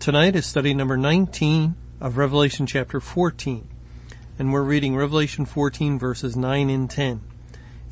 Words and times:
Tonight 0.00 0.34
is 0.34 0.46
study 0.46 0.72
number 0.72 0.96
19 0.96 1.74
of 2.00 2.16
Revelation 2.16 2.64
chapter 2.64 3.00
14. 3.00 3.68
And 4.38 4.50
we're 4.50 4.62
reading 4.62 4.96
Revelation 4.96 5.44
14 5.44 5.98
verses 5.98 6.34
9 6.38 6.70
and 6.70 6.88
10. 6.88 7.20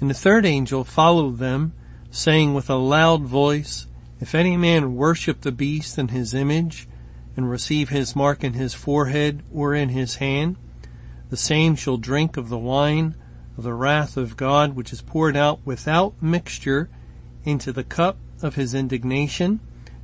And 0.01 0.09
the 0.09 0.15
third 0.15 0.47
angel 0.47 0.85
followed 0.85 1.37
them, 1.37 1.75
saying 2.11 2.55
with 2.55 2.71
a 2.71 2.77
loud 2.77 3.25
voice, 3.25 3.87
If 4.23 4.35
any 4.35 4.57
man 4.57 4.97
worship 4.97 5.43
the 5.43 5.53
beast 5.53 5.99
and 5.99 6.11
his 6.11 6.33
image, 6.33 6.89
and 7.37 7.51
receive 7.51 7.91
his 7.91 8.17
mark 8.17 8.43
in 8.43 8.55
his 8.55 8.73
forehead 8.73 9.43
or 9.53 9.75
in 9.75 9.91
his 9.91 10.15
hand, 10.15 10.57
the 11.29 11.37
same 11.37 11.77
shall 11.77 11.99
drink 11.99 12.39
of 12.39 12.49
the 12.49 12.57
wine 12.57 13.17
of 13.59 13.65
the 13.65 13.75
wrath 13.75 14.17
of 14.17 14.39
God, 14.39 14.75
which 14.75 14.95
is 14.95 15.03
poured 15.03 15.37
out 15.37 15.61
without 15.67 16.15
mixture 16.23 16.89
into 17.45 17.71
the 17.71 17.85
cup 17.85 18.17
of 18.41 18.55
his 18.55 18.73
indignation, 18.73 19.61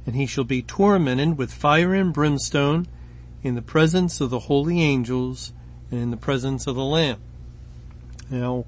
and 0.07 0.15
he 0.15 0.27
shall 0.27 0.45
be 0.45 0.63
tormented 0.63 1.39
with 1.39 1.53
fire 1.53 1.95
and 1.95 2.13
brimstone 2.13 2.87
in 3.43 3.55
the 3.55 3.63
presence 3.63 4.21
of 4.21 4.31
the 4.31 4.41
holy 4.41 4.81
angels 4.81 5.53
and 5.91 6.01
in 6.01 6.11
the 6.11 6.17
presence 6.17 6.67
of 6.67 6.75
the 6.75 6.85
Lamb. 6.85 7.21
Now, 8.31 8.65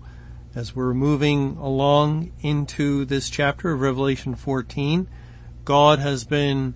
as 0.55 0.75
we're 0.75 0.95
moving 0.95 1.57
along 1.59 2.33
into 2.41 3.05
this 3.05 3.29
chapter 3.29 3.73
of 3.73 3.81
Revelation 3.81 4.35
14, 4.35 5.09
God 5.65 5.99
has 5.99 6.25
been 6.25 6.75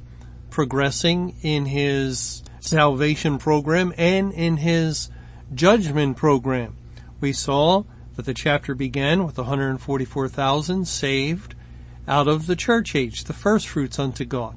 progressing 0.50 1.36
in 1.42 1.66
his 1.66 2.42
salvation 2.60 3.38
program 3.38 3.94
and 3.96 4.32
in 4.32 4.58
his 4.58 5.08
judgment 5.54 6.16
program. 6.16 6.76
We 7.20 7.32
saw 7.32 7.84
that 8.16 8.26
the 8.26 8.34
chapter 8.34 8.74
began 8.74 9.24
with 9.24 9.38
144,000 9.38 10.86
saved 10.86 11.54
out 12.10 12.26
of 12.26 12.46
the 12.46 12.56
church 12.56 12.96
age, 12.96 13.24
the 13.24 13.32
first 13.32 13.68
fruits 13.68 13.98
unto 13.98 14.24
God. 14.24 14.56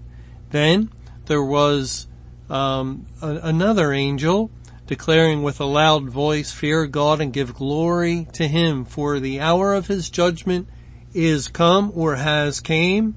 Then 0.50 0.92
there 1.28 1.44
was 1.44 2.08
um, 2.50 3.06
a, 3.22 3.30
another 3.44 3.94
angel 3.94 4.50
declaring 4.88 5.44
with 5.44 5.62
a 5.62 5.66
loud 5.66 6.09
voice, 6.09 6.52
fear 6.52 6.86
God 6.88 7.22
and 7.22 7.31
give 7.31 7.54
glory 7.54 8.28
to 8.34 8.48
him 8.48 8.84
for 8.84 9.20
the 9.20 9.40
hour 9.40 9.74
of 9.74 9.88
his 9.88 10.09
judgment 10.09 10.68
is 11.14 11.48
come 11.48 11.92
or 11.96 12.16
has 12.16 12.59
came. 12.59 13.16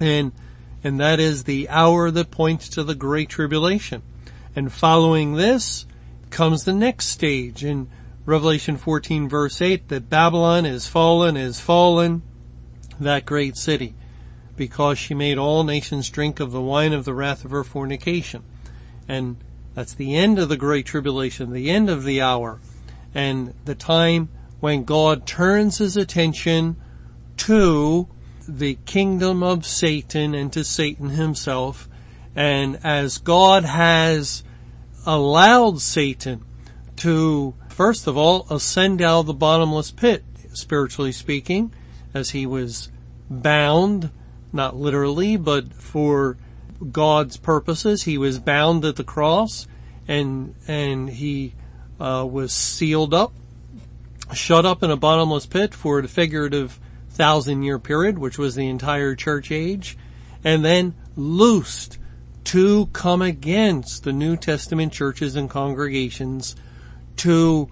And, 0.00 0.32
and 0.82 1.00
that 1.00 1.20
is 1.20 1.44
the 1.44 1.68
hour 1.68 2.10
that 2.12 2.30
points 2.30 2.68
to 2.70 2.84
the 2.84 2.94
great 2.94 3.28
tribulation. 3.28 4.02
And 4.54 4.72
following 4.72 5.34
this 5.34 5.84
comes 6.30 6.64
the 6.64 6.72
next 6.72 7.06
stage 7.06 7.64
in 7.64 7.88
Revelation 8.24 8.76
14 8.76 9.28
verse 9.28 9.60
8 9.60 9.88
that 9.88 10.08
Babylon 10.08 10.64
is 10.64 10.86
fallen, 10.86 11.36
is 11.36 11.60
fallen, 11.60 12.22
that 13.00 13.26
great 13.26 13.56
city, 13.56 13.94
because 14.56 14.98
she 14.98 15.14
made 15.14 15.38
all 15.38 15.64
nations 15.64 16.10
drink 16.10 16.40
of 16.40 16.52
the 16.52 16.60
wine 16.60 16.92
of 16.92 17.04
the 17.04 17.14
wrath 17.14 17.44
of 17.44 17.50
her 17.50 17.64
fornication. 17.64 18.42
And 19.06 19.36
that's 19.74 19.94
the 19.94 20.16
end 20.16 20.38
of 20.38 20.48
the 20.48 20.56
great 20.56 20.86
tribulation, 20.86 21.52
the 21.52 21.70
end 21.70 21.88
of 21.88 22.04
the 22.04 22.20
hour, 22.20 22.60
and 23.14 23.54
the 23.64 23.74
time 23.74 24.28
when 24.60 24.84
God 24.84 25.26
turns 25.26 25.78
his 25.78 25.96
attention 25.96 26.76
to 27.38 28.08
the 28.48 28.76
kingdom 28.86 29.42
of 29.42 29.64
Satan 29.64 30.34
and 30.34 30.52
to 30.52 30.64
Satan 30.64 31.10
himself. 31.10 31.88
And 32.34 32.78
as 32.82 33.18
God 33.18 33.64
has 33.64 34.42
allowed 35.06 35.80
Satan 35.80 36.44
to, 36.96 37.54
first 37.68 38.06
of 38.06 38.16
all, 38.16 38.46
ascend 38.50 39.00
out 39.00 39.20
of 39.20 39.26
the 39.26 39.34
bottomless 39.34 39.90
pit, 39.92 40.24
spiritually 40.52 41.12
speaking, 41.12 41.72
as 42.14 42.30
he 42.30 42.46
was 42.46 42.90
bound, 43.30 44.10
not 44.52 44.76
literally, 44.76 45.36
but 45.36 45.72
for 45.72 46.36
God's 46.92 47.36
purposes. 47.36 48.04
He 48.04 48.18
was 48.18 48.38
bound 48.38 48.84
at 48.84 48.96
the 48.96 49.04
cross 49.04 49.66
and, 50.06 50.54
and 50.66 51.10
he, 51.10 51.54
uh, 52.00 52.26
was 52.30 52.52
sealed 52.52 53.12
up, 53.12 53.32
shut 54.32 54.64
up 54.64 54.82
in 54.82 54.90
a 54.90 54.96
bottomless 54.96 55.46
pit 55.46 55.74
for 55.74 56.00
the 56.00 56.08
figurative 56.08 56.78
thousand 57.10 57.62
year 57.62 57.78
period, 57.78 58.18
which 58.18 58.38
was 58.38 58.54
the 58.54 58.68
entire 58.68 59.14
church 59.14 59.50
age, 59.50 59.98
and 60.44 60.64
then 60.64 60.94
loosed 61.16 61.98
to 62.44 62.86
come 62.86 63.20
against 63.20 64.04
the 64.04 64.12
New 64.12 64.36
Testament 64.36 64.92
churches 64.92 65.36
and 65.36 65.50
congregations 65.50 66.56
to 67.16 67.68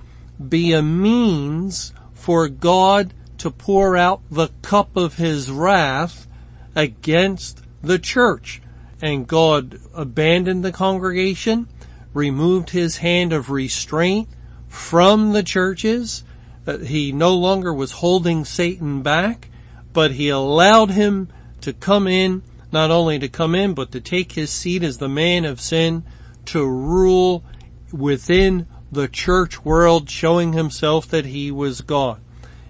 be 0.48 0.72
a 0.72 0.82
means 0.82 1.92
for 2.12 2.48
God 2.48 3.14
to 3.38 3.50
pour 3.50 3.96
out 3.96 4.20
the 4.30 4.48
cup 4.62 4.96
of 4.96 5.16
his 5.16 5.50
wrath 5.50 6.26
against 6.74 7.62
the 7.82 7.98
church. 7.98 8.62
And 9.02 9.26
God 9.26 9.78
abandoned 9.94 10.64
the 10.64 10.72
congregation, 10.72 11.68
removed 12.14 12.70
his 12.70 12.98
hand 12.98 13.32
of 13.32 13.50
restraint 13.50 14.28
from 14.68 15.32
the 15.32 15.42
churches, 15.42 16.24
that 16.64 16.86
he 16.86 17.12
no 17.12 17.34
longer 17.34 17.72
was 17.72 17.92
holding 17.92 18.44
Satan 18.44 19.02
back, 19.02 19.48
but 19.92 20.12
he 20.12 20.28
allowed 20.28 20.90
him 20.90 21.28
to 21.60 21.72
come 21.72 22.06
in, 22.06 22.42
not 22.72 22.90
only 22.90 23.18
to 23.18 23.28
come 23.28 23.54
in, 23.54 23.74
but 23.74 23.92
to 23.92 24.00
take 24.00 24.32
his 24.32 24.50
seat 24.50 24.82
as 24.82 24.98
the 24.98 25.08
man 25.08 25.44
of 25.44 25.60
sin, 25.60 26.04
to 26.46 26.66
rule 26.66 27.44
within 27.92 28.66
the 28.90 29.08
church 29.08 29.64
world, 29.64 30.08
showing 30.10 30.52
himself 30.52 31.06
that 31.08 31.26
he 31.26 31.50
was 31.50 31.80
God 31.82 32.20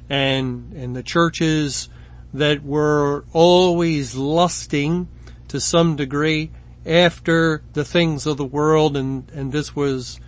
and, 0.08 0.72
and 0.72 0.94
the 0.94 1.02
churches 1.02 1.88
that 2.32 2.62
were 2.62 3.24
always 3.32 4.14
lusting 4.14 5.08
to 5.48 5.60
some 5.60 5.96
degree 5.96 6.50
after 6.84 7.62
the 7.72 7.84
things 7.84 8.26
of 8.26 8.36
the 8.36 8.44
world 8.44 8.96
and, 8.96 9.30
and 9.30 9.52
this 9.52 9.74
was 9.74 10.20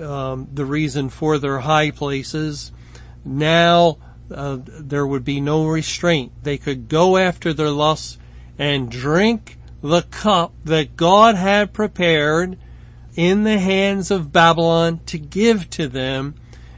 um, 0.00 0.48
the 0.52 0.64
reason 0.64 1.08
for 1.08 1.38
their 1.38 1.60
high 1.60 1.90
places. 1.90 2.72
Now 3.24 3.98
uh, 4.30 4.58
there 4.64 5.06
would 5.06 5.24
be 5.24 5.40
no 5.40 5.66
restraint. 5.66 6.32
They 6.42 6.58
could 6.58 6.88
go 6.88 7.16
after 7.16 7.52
their 7.52 7.70
lusts 7.70 8.18
and 8.58 8.90
drink 8.90 9.58
the 9.82 10.02
cup 10.02 10.52
that 10.64 10.96
God 10.96 11.34
had 11.34 11.72
prepared 11.72 12.58
in 13.16 13.44
the 13.44 13.58
hands 13.58 14.10
of 14.10 14.32
Babylon 14.32 15.00
to 15.06 15.18
give 15.18 15.68
to 15.70 15.88
them 15.88 16.34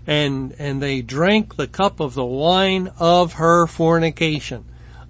and, 0.07 0.55
and 0.59 0.83
they 0.83 1.03
drank 1.03 1.57
the 1.57 1.67
cup 1.67 2.01
of 2.01 2.15
the 2.15 2.25
wine 2.25 2.91
of 2.99 3.35
her 3.35 3.67
fornication. 3.67 4.65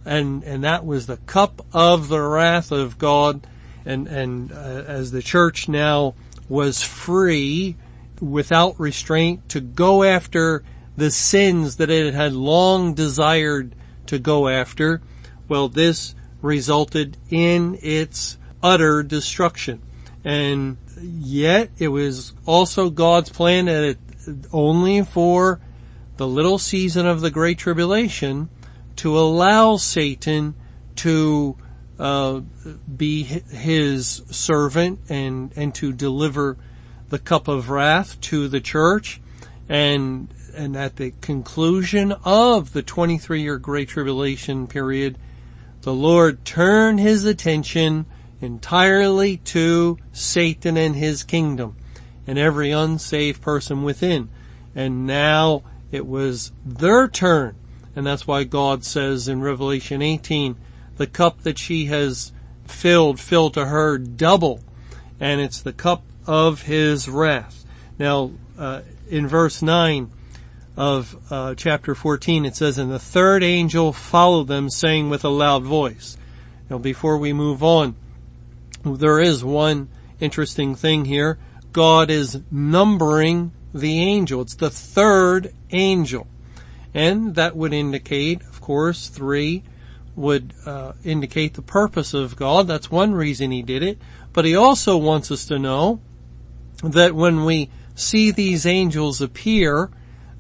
And, 0.05 0.43
and 0.45 0.65
that 0.65 0.85
was 0.85 1.07
the 1.07 1.19
cup 1.19 1.65
of 1.73 2.09
the 2.09 2.21
wrath 2.21 2.73
of 2.73 2.99
God. 2.99 3.47
And, 3.85 4.09
and 4.09 4.53
uh, 4.53 4.85
as 4.87 5.11
the 5.11 5.23
church 5.23 5.69
now 5.69 6.15
was 6.49 6.83
free 6.83 7.77
without 8.21 8.79
restraint 8.79 9.49
to 9.51 9.61
go 9.61 10.03
after 10.03 10.63
the 10.97 11.11
sins 11.11 11.77
that 11.77 11.91
it 11.91 12.13
had 12.13 12.33
long 12.33 12.95
desired 12.95 13.75
to 14.07 14.19
go 14.19 14.49
after, 14.49 15.01
well, 15.49 15.69
this 15.69 16.15
resulted 16.43 17.17
in 17.31 17.79
its 17.81 18.37
utter 18.63 19.03
destruction. 19.03 19.81
And 20.25 20.77
yet 21.01 21.71
it 21.79 21.89
was 21.89 22.35
also 22.45 22.91
God's 22.91 23.31
plan 23.31 23.67
that 23.67 23.85
it 23.85 23.99
only 24.53 25.03
for 25.03 25.61
the 26.17 26.27
little 26.27 26.59
season 26.59 27.07
of 27.07 27.21
the 27.21 27.31
Great 27.31 27.59
Tribulation 27.59 28.49
to 28.97 29.19
allow 29.19 29.77
Satan 29.77 30.55
to 30.97 31.57
uh, 31.99 32.41
be 32.97 33.23
his 33.23 34.23
servant 34.31 35.01
and 35.09 35.53
and 35.57 35.75
to 35.77 35.93
deliver 35.93 36.57
the 37.09 37.19
cup 37.19 37.49
of 37.49 37.71
wrath 37.71 38.21
to 38.21 38.49
the 38.49 38.61
church. 38.61 39.21
And 39.69 40.29
and 40.55 40.77
at 40.77 40.97
the 40.97 41.13
conclusion 41.21 42.13
of 42.25 42.73
the 42.73 42.83
23 42.83 43.43
year 43.43 43.57
great 43.59 43.89
tribulation 43.89 44.67
period 44.67 45.17
the 45.83 45.93
lord 45.93 46.45
turned 46.45 47.01
his 47.01 47.25
attention 47.25 48.07
entirely 48.41 49.37
to 49.39 49.97
satan 50.13 50.77
and 50.77 50.97
his 50.97 51.23
kingdom 51.23 51.77
and 52.31 52.39
every 52.39 52.71
unsaved 52.71 53.43
person 53.43 53.83
within. 53.83 54.29
And 54.73 55.05
now 55.05 55.65
it 55.91 56.07
was 56.07 56.53
their 56.65 57.09
turn. 57.09 57.57
And 57.97 58.07
that's 58.07 58.25
why 58.25 58.45
God 58.45 58.85
says 58.85 59.27
in 59.27 59.41
Revelation 59.41 60.01
18, 60.01 60.55
the 60.97 61.09
cup 61.09 61.43
that 61.43 61.59
she 61.59 61.87
has 61.87 62.31
filled, 62.69 63.19
fill 63.19 63.51
to 63.51 63.67
her 63.67 63.99
double. 63.99 64.61
And 65.19 65.41
it's 65.41 65.61
the 65.61 65.73
cup 65.73 66.05
of 66.25 66.63
his 66.63 67.09
wrath. 67.09 67.65
Now, 67.99 68.31
uh, 68.57 68.83
in 69.09 69.27
verse 69.27 69.61
9 69.61 70.09
of 70.77 71.17
uh, 71.33 71.57
chapter 71.57 71.97
14, 71.97 72.47
it 72.47 72.55
says, 72.55 72.79
And 72.79 72.93
the 72.93 73.01
third 73.01 73.43
angel 73.43 73.93
followed 73.93 74.47
them, 74.47 74.71
saying 74.71 75.11
with 75.11 75.25
a 75.25 75.31
loud 75.31 75.65
voice. 75.65 76.17
Now, 76.71 76.79
before 76.79 77.19
we 77.19 77.33
move 77.33 77.65
on, 77.65 77.97
there 78.85 79.19
is 79.19 79.43
one 79.43 79.89
interesting 80.21 80.77
thing 80.77 81.07
here. 81.07 81.37
God 81.73 82.11
is 82.11 82.41
numbering 82.51 83.53
the 83.73 84.01
angel. 84.01 84.43
It's 84.43 84.55
the 84.55 84.71
third 84.71 85.53
angel. 85.71 86.27
And 86.93 87.37
that 87.37 87.57
would 87.57 87.73
indicate, 87.73 88.43
of 88.43 88.61
course, 88.61 89.09
three 89.09 89.63
would 90.17 90.53
uh, 90.67 90.93
indicate 91.05 91.55
the 91.55 91.63
purpose 91.63 92.15
of 92.15 92.37
God. 92.37 92.67
That's 92.67 92.91
one 92.91 93.15
reason 93.15 93.51
he 93.51 93.63
did 93.63 93.83
it. 93.83 93.99
But 94.33 94.45
he 94.45 94.57
also 94.57 94.97
wants 94.97 95.31
us 95.31 95.47
to 95.47 95.59
know 95.59 96.01
that 96.83 97.15
when 97.15 97.45
we 97.45 97.71
see 97.95 98.31
these 98.31 98.67
angels 98.67 99.21
appear, 99.21 99.91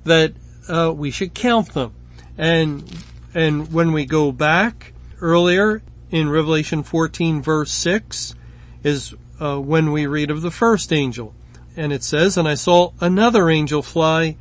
that 0.05 0.33
uh, 0.69 0.93
we 0.95 1.11
should 1.11 1.35
count 1.35 1.75
them. 1.75 1.95
And 2.39 3.05
and 3.35 3.73
when 3.73 3.93
we 3.93 4.07
go 4.07 4.33
back 4.33 4.93
earlier 5.21 5.83
in 6.11 6.29
Revelation 6.29 6.83
14 6.83 7.43
verse 7.43 7.71
6 7.71 8.35
is 8.83 9.15
uh, 9.41 9.59
when 9.59 9.91
we 9.91 10.07
read 10.07 10.31
of 10.31 10.43
the 10.43 10.51
first 10.51 10.93
angel. 10.93 11.35
And 11.77 11.93
it 11.93 12.03
says, 12.03 12.37
And 12.37 12.47
I 12.47 12.55
saw 12.55 12.93
another 13.01 13.49
angel 13.49 13.83
fly 13.83 14.37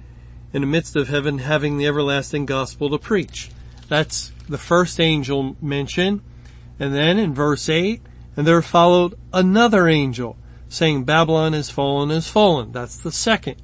in 0.51 0.61
the 0.61 0.67
midst 0.67 0.95
of 0.95 1.07
heaven 1.07 1.39
having 1.39 1.77
the 1.77 1.87
everlasting 1.87 2.45
gospel 2.45 2.89
to 2.89 2.97
preach. 2.97 3.49
That's 3.87 4.31
the 4.47 4.57
first 4.57 4.99
angel 4.99 5.55
mentioned. 5.61 6.21
And 6.79 6.93
then 6.93 7.17
in 7.17 7.33
verse 7.33 7.69
8, 7.69 8.01
and 8.35 8.47
there 8.47 8.61
followed 8.61 9.15
another 9.33 9.87
angel 9.87 10.37
saying 10.69 11.03
Babylon 11.03 11.53
is 11.53 11.69
fallen 11.69 12.11
is 12.11 12.29
fallen. 12.29 12.71
That's 12.71 12.97
the 12.97 13.11
second. 13.11 13.55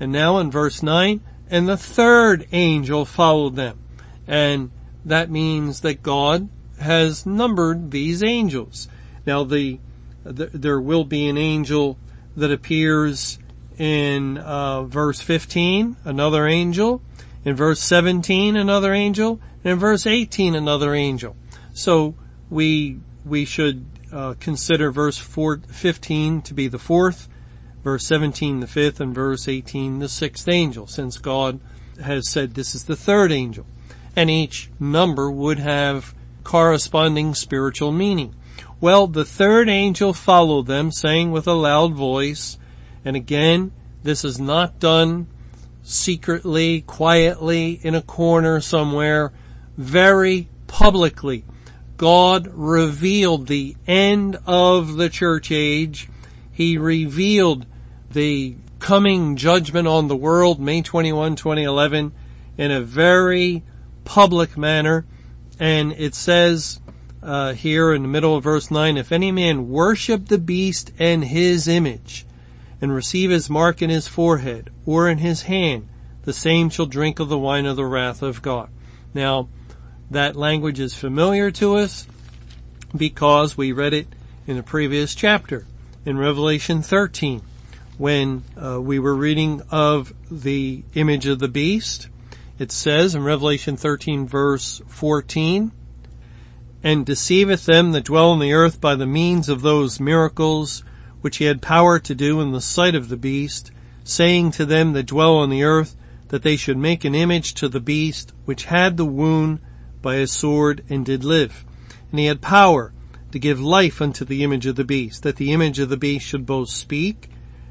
And 0.00 0.12
now 0.12 0.38
in 0.38 0.50
verse 0.50 0.82
9, 0.82 1.20
and 1.50 1.68
the 1.68 1.76
third 1.76 2.46
angel 2.52 3.04
followed 3.04 3.56
them. 3.56 3.78
And 4.26 4.70
that 5.04 5.30
means 5.30 5.80
that 5.80 6.02
God 6.02 6.48
has 6.80 7.26
numbered 7.26 7.90
these 7.90 8.22
angels. 8.22 8.88
Now 9.26 9.44
the, 9.44 9.78
the 10.24 10.46
there 10.46 10.80
will 10.80 11.04
be 11.04 11.28
an 11.28 11.38
angel 11.38 11.98
that 12.36 12.50
appears 12.50 13.38
in 13.78 14.38
uh, 14.38 14.84
verse 14.84 15.20
15, 15.20 15.96
another 16.04 16.46
angel. 16.46 17.02
In 17.44 17.56
verse 17.56 17.80
17, 17.80 18.56
another 18.56 18.92
angel. 18.92 19.40
And 19.62 19.72
in 19.74 19.78
verse 19.78 20.06
18, 20.06 20.54
another 20.54 20.94
angel. 20.94 21.36
So 21.72 22.14
we 22.50 23.00
we 23.24 23.44
should 23.44 23.86
uh, 24.12 24.34
consider 24.38 24.90
verse 24.90 25.18
four, 25.18 25.58
15 25.68 26.42
to 26.42 26.54
be 26.54 26.68
the 26.68 26.78
fourth, 26.78 27.28
verse 27.82 28.06
17 28.06 28.60
the 28.60 28.66
fifth, 28.66 29.00
and 29.00 29.14
verse 29.14 29.48
18 29.48 29.98
the 29.98 30.08
sixth 30.08 30.46
angel, 30.48 30.86
since 30.86 31.18
God 31.18 31.60
has 32.02 32.28
said 32.28 32.54
this 32.54 32.74
is 32.74 32.84
the 32.84 32.96
third 32.96 33.32
angel. 33.32 33.66
And 34.14 34.30
each 34.30 34.70
number 34.78 35.30
would 35.30 35.58
have 35.58 36.14
corresponding 36.44 37.34
spiritual 37.34 37.90
meaning. 37.90 38.34
Well, 38.80 39.06
the 39.06 39.24
third 39.24 39.68
angel 39.68 40.12
followed 40.12 40.66
them, 40.66 40.90
saying 40.90 41.30
with 41.32 41.46
a 41.46 41.54
loud 41.54 41.94
voice, 41.94 42.58
and 43.04 43.16
again, 43.16 43.72
this 44.02 44.24
is 44.24 44.38
not 44.38 44.78
done 44.78 45.26
secretly, 45.82 46.80
quietly, 46.82 47.80
in 47.82 47.94
a 47.94 48.02
corner 48.02 48.60
somewhere, 48.60 49.32
very 49.76 50.48
publicly. 50.66 51.44
God 51.96 52.48
revealed 52.52 53.46
the 53.46 53.76
end 53.86 54.36
of 54.46 54.96
the 54.96 55.08
church 55.08 55.50
age. 55.52 56.08
He 56.50 56.76
revealed 56.76 57.66
the 58.10 58.56
coming 58.78 59.36
judgment 59.36 59.86
on 59.86 60.08
the 60.08 60.16
world, 60.16 60.60
May 60.60 60.82
21, 60.82 61.36
2011, 61.36 62.12
in 62.58 62.70
a 62.70 62.80
very 62.80 63.62
public 64.04 64.56
manner. 64.56 65.06
And 65.58 65.92
it 65.92 66.14
says 66.14 66.80
uh, 67.24 67.54
here 67.54 67.92
in 67.92 68.02
the 68.02 68.08
middle 68.08 68.36
of 68.36 68.44
verse 68.44 68.70
9, 68.70 68.96
if 68.96 69.10
any 69.10 69.32
man 69.32 69.70
worship 69.70 70.26
the 70.26 70.38
beast 70.38 70.92
and 70.98 71.24
his 71.24 71.66
image, 71.66 72.26
and 72.80 72.94
receive 72.94 73.30
his 73.30 73.48
mark 73.48 73.80
in 73.80 73.88
his 73.88 74.06
forehead 74.06 74.70
or 74.84 75.08
in 75.08 75.18
his 75.18 75.42
hand, 75.42 75.88
the 76.24 76.32
same 76.34 76.68
shall 76.68 76.86
drink 76.86 77.18
of 77.18 77.28
the 77.30 77.38
wine 77.38 77.64
of 77.64 77.76
the 77.76 77.84
wrath 77.86 78.22
of 78.22 78.42
God. 78.42 78.68
Now, 79.14 79.48
that 80.10 80.36
language 80.36 80.80
is 80.80 80.94
familiar 80.94 81.50
to 81.52 81.76
us 81.76 82.06
because 82.94 83.56
we 83.56 83.72
read 83.72 83.94
it 83.94 84.08
in 84.46 84.56
the 84.56 84.62
previous 84.62 85.14
chapter 85.14 85.66
in 86.04 86.18
Revelation 86.18 86.82
13 86.82 87.40
when 87.96 88.44
uh, 88.62 88.80
we 88.80 88.98
were 88.98 89.14
reading 89.14 89.62
of 89.70 90.12
the 90.30 90.82
image 90.94 91.26
of 91.26 91.38
the 91.38 91.48
beast. 91.48 92.08
It 92.58 92.70
says 92.70 93.14
in 93.14 93.22
Revelation 93.22 93.76
13 93.76 94.26
verse 94.26 94.82
14, 94.88 95.72
and 96.84 97.06
deceiveth 97.06 97.64
them 97.64 97.92
that 97.92 98.04
dwell 98.04 98.30
on 98.30 98.38
the 98.38 98.52
earth 98.52 98.78
by 98.78 98.94
the 98.94 99.06
means 99.06 99.48
of 99.48 99.62
those 99.62 99.98
miracles 99.98 100.84
which 101.22 101.38
he 101.38 101.46
had 101.46 101.62
power 101.62 101.98
to 101.98 102.14
do 102.14 102.42
in 102.42 102.52
the 102.52 102.60
sight 102.60 102.94
of 102.94 103.08
the 103.08 103.16
beast, 103.16 103.70
saying 104.04 104.50
to 104.50 104.66
them 104.66 104.92
that 104.92 105.06
dwell 105.06 105.36
on 105.36 105.48
the 105.48 105.62
earth 105.62 105.96
that 106.28 106.42
they 106.42 106.56
should 106.56 106.76
make 106.76 107.02
an 107.02 107.14
image 107.14 107.54
to 107.54 107.68
the 107.70 107.80
beast 107.80 108.34
which 108.44 108.64
had 108.64 108.98
the 108.98 109.04
wound 109.06 109.58
by 110.02 110.16
a 110.16 110.26
sword 110.26 110.84
and 110.90 111.06
did 111.06 111.24
live. 111.24 111.64
And 112.10 112.20
he 112.20 112.26
had 112.26 112.42
power 112.42 112.92
to 113.32 113.38
give 113.38 113.58
life 113.58 114.02
unto 114.02 114.24
the 114.24 114.44
image 114.44 114.66
of 114.66 114.76
the 114.76 114.84
beast, 114.84 115.22
that 115.22 115.36
the 115.36 115.52
image 115.52 115.78
of 115.78 115.88
the 115.88 115.96
beast 115.96 116.26
should 116.26 116.44
both 116.44 116.68
speak 116.68 117.30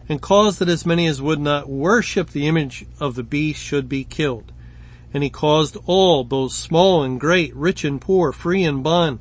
and 0.09 0.21
cause 0.21 0.57
that 0.57 0.69
as 0.69 0.88
many 0.88 1.06
as 1.06 1.21
would 1.21 1.39
not 1.39 1.69
worship 1.69 2.31
the 2.31 2.48
image 2.48 2.88
of 3.00 3.13
the 3.13 3.24
beast 3.24 3.62
should 3.62 3.88
be 3.88 4.04
killed. 4.04 4.53
And 5.13 5.21
he 5.21 5.30
caused 5.30 5.77
all, 5.86 6.24
both 6.24 6.54
small 6.54 7.04
and 7.04 7.19
great, 7.19 7.56
rich 7.56 7.83
and 7.83 8.01
poor, 8.01 8.31
free 8.31 8.63
and 8.63 8.83
bond, 8.83 9.19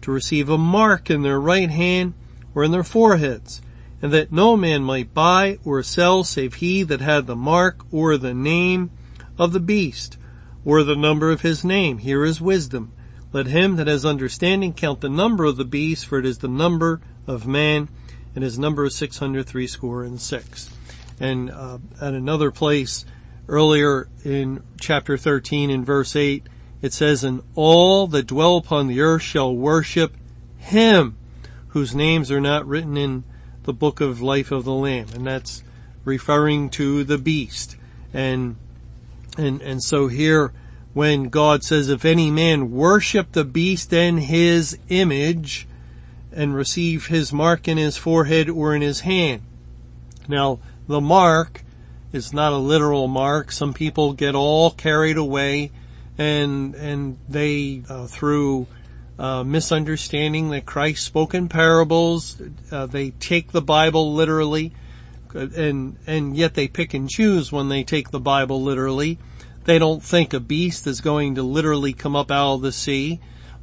to 0.00 0.10
receive 0.10 0.48
a 0.48 0.56
mark 0.56 1.10
in 1.10 1.22
their 1.22 1.40
right 1.40 1.70
hand 1.70 2.14
or 2.54 2.64
in 2.64 2.70
their 2.70 2.84
foreheads, 2.84 3.60
and 4.00 4.12
that 4.12 4.32
no 4.32 4.56
man 4.56 4.82
might 4.82 5.12
buy 5.12 5.58
or 5.64 5.82
sell 5.82 6.24
save 6.24 6.54
he 6.54 6.82
that 6.82 7.00
had 7.00 7.26
the 7.26 7.36
mark 7.36 7.84
or 7.92 8.16
the 8.16 8.34
name 8.34 8.90
of 9.38 9.52
the 9.52 9.60
beast, 9.60 10.16
or 10.64 10.82
the 10.82 10.96
number 10.96 11.30
of 11.30 11.42
his 11.42 11.64
name. 11.64 11.98
Here 11.98 12.24
is 12.24 12.40
wisdom. 12.40 12.92
Let 13.32 13.46
him 13.48 13.76
that 13.76 13.86
has 13.86 14.06
understanding 14.06 14.72
count 14.72 15.00
the 15.00 15.08
number 15.08 15.44
of 15.44 15.56
the 15.56 15.64
beast, 15.64 16.06
for 16.06 16.18
it 16.18 16.24
is 16.24 16.38
the 16.38 16.48
number 16.48 17.00
of 17.26 17.46
man, 17.46 17.88
and 18.34 18.44
his 18.44 18.58
number 18.58 18.84
is 18.84 18.96
six 18.96 19.18
hundred 19.18 19.46
three 19.46 19.66
score 19.66 20.04
and 20.04 20.20
six. 20.20 20.70
And 21.20 21.50
uh, 21.50 21.78
at 22.00 22.14
another 22.14 22.50
place 22.50 23.04
earlier 23.48 24.08
in 24.24 24.62
chapter 24.80 25.16
13 25.16 25.70
in 25.70 25.84
verse 25.84 26.16
8, 26.16 26.46
it 26.82 26.92
says, 26.92 27.24
And 27.24 27.42
all 27.54 28.06
that 28.08 28.26
dwell 28.26 28.56
upon 28.56 28.88
the 28.88 29.00
earth 29.00 29.22
shall 29.22 29.54
worship 29.54 30.16
him, 30.58 31.16
whose 31.68 31.94
names 31.94 32.30
are 32.30 32.40
not 32.40 32.66
written 32.66 32.96
in 32.96 33.24
the 33.64 33.72
book 33.72 34.00
of 34.00 34.20
life 34.20 34.50
of 34.50 34.64
the 34.64 34.72
Lamb. 34.72 35.06
And 35.14 35.26
that's 35.26 35.62
referring 36.04 36.70
to 36.70 37.04
the 37.04 37.18
beast. 37.18 37.76
And, 38.12 38.56
and, 39.36 39.60
and 39.62 39.82
so 39.82 40.08
here, 40.08 40.52
when 40.92 41.24
God 41.24 41.64
says, 41.64 41.88
if 41.88 42.04
any 42.04 42.30
man 42.30 42.70
worship 42.70 43.32
the 43.32 43.44
beast 43.44 43.92
and 43.92 44.20
his 44.20 44.78
image 44.88 45.66
and 46.32 46.54
receive 46.54 47.06
his 47.06 47.32
mark 47.32 47.66
in 47.68 47.78
his 47.78 47.96
forehead 47.96 48.48
or 48.48 48.74
in 48.74 48.82
his 48.82 49.00
hand. 49.00 49.42
Now, 50.28 50.60
the 50.86 51.00
mark 51.00 51.63
is 52.14 52.32
not 52.32 52.52
a 52.52 52.56
literal 52.56 53.08
mark. 53.08 53.52
Some 53.52 53.74
people 53.74 54.12
get 54.12 54.34
all 54.34 54.70
carried 54.70 55.16
away 55.16 55.72
and, 56.16 56.74
and 56.74 57.18
they, 57.28 57.82
uh, 57.88 58.06
through 58.06 58.68
uh, 59.18 59.44
misunderstanding 59.44 60.50
that 60.50 60.66
Christ 60.66 61.04
spoke 61.04 61.34
in 61.34 61.48
parables. 61.48 62.40
Uh, 62.70 62.86
they 62.86 63.10
take 63.10 63.52
the 63.52 63.62
Bible 63.62 64.12
literally, 64.12 64.72
and 65.32 65.96
and 66.06 66.36
yet 66.36 66.54
they 66.54 66.68
pick 66.68 66.94
and 66.94 67.08
choose 67.08 67.52
when 67.52 67.68
they 67.68 67.84
take 67.84 68.10
the 68.10 68.20
Bible 68.20 68.62
literally. 68.62 69.18
They 69.64 69.78
don't 69.78 70.02
think 70.02 70.34
a 70.34 70.40
beast 70.40 70.86
is 70.86 71.00
going 71.00 71.36
to 71.36 71.42
literally 71.42 71.92
come 71.92 72.16
up 72.16 72.30
out 72.30 72.54
of 72.54 72.62
the 72.62 72.72
sea, 72.72 73.20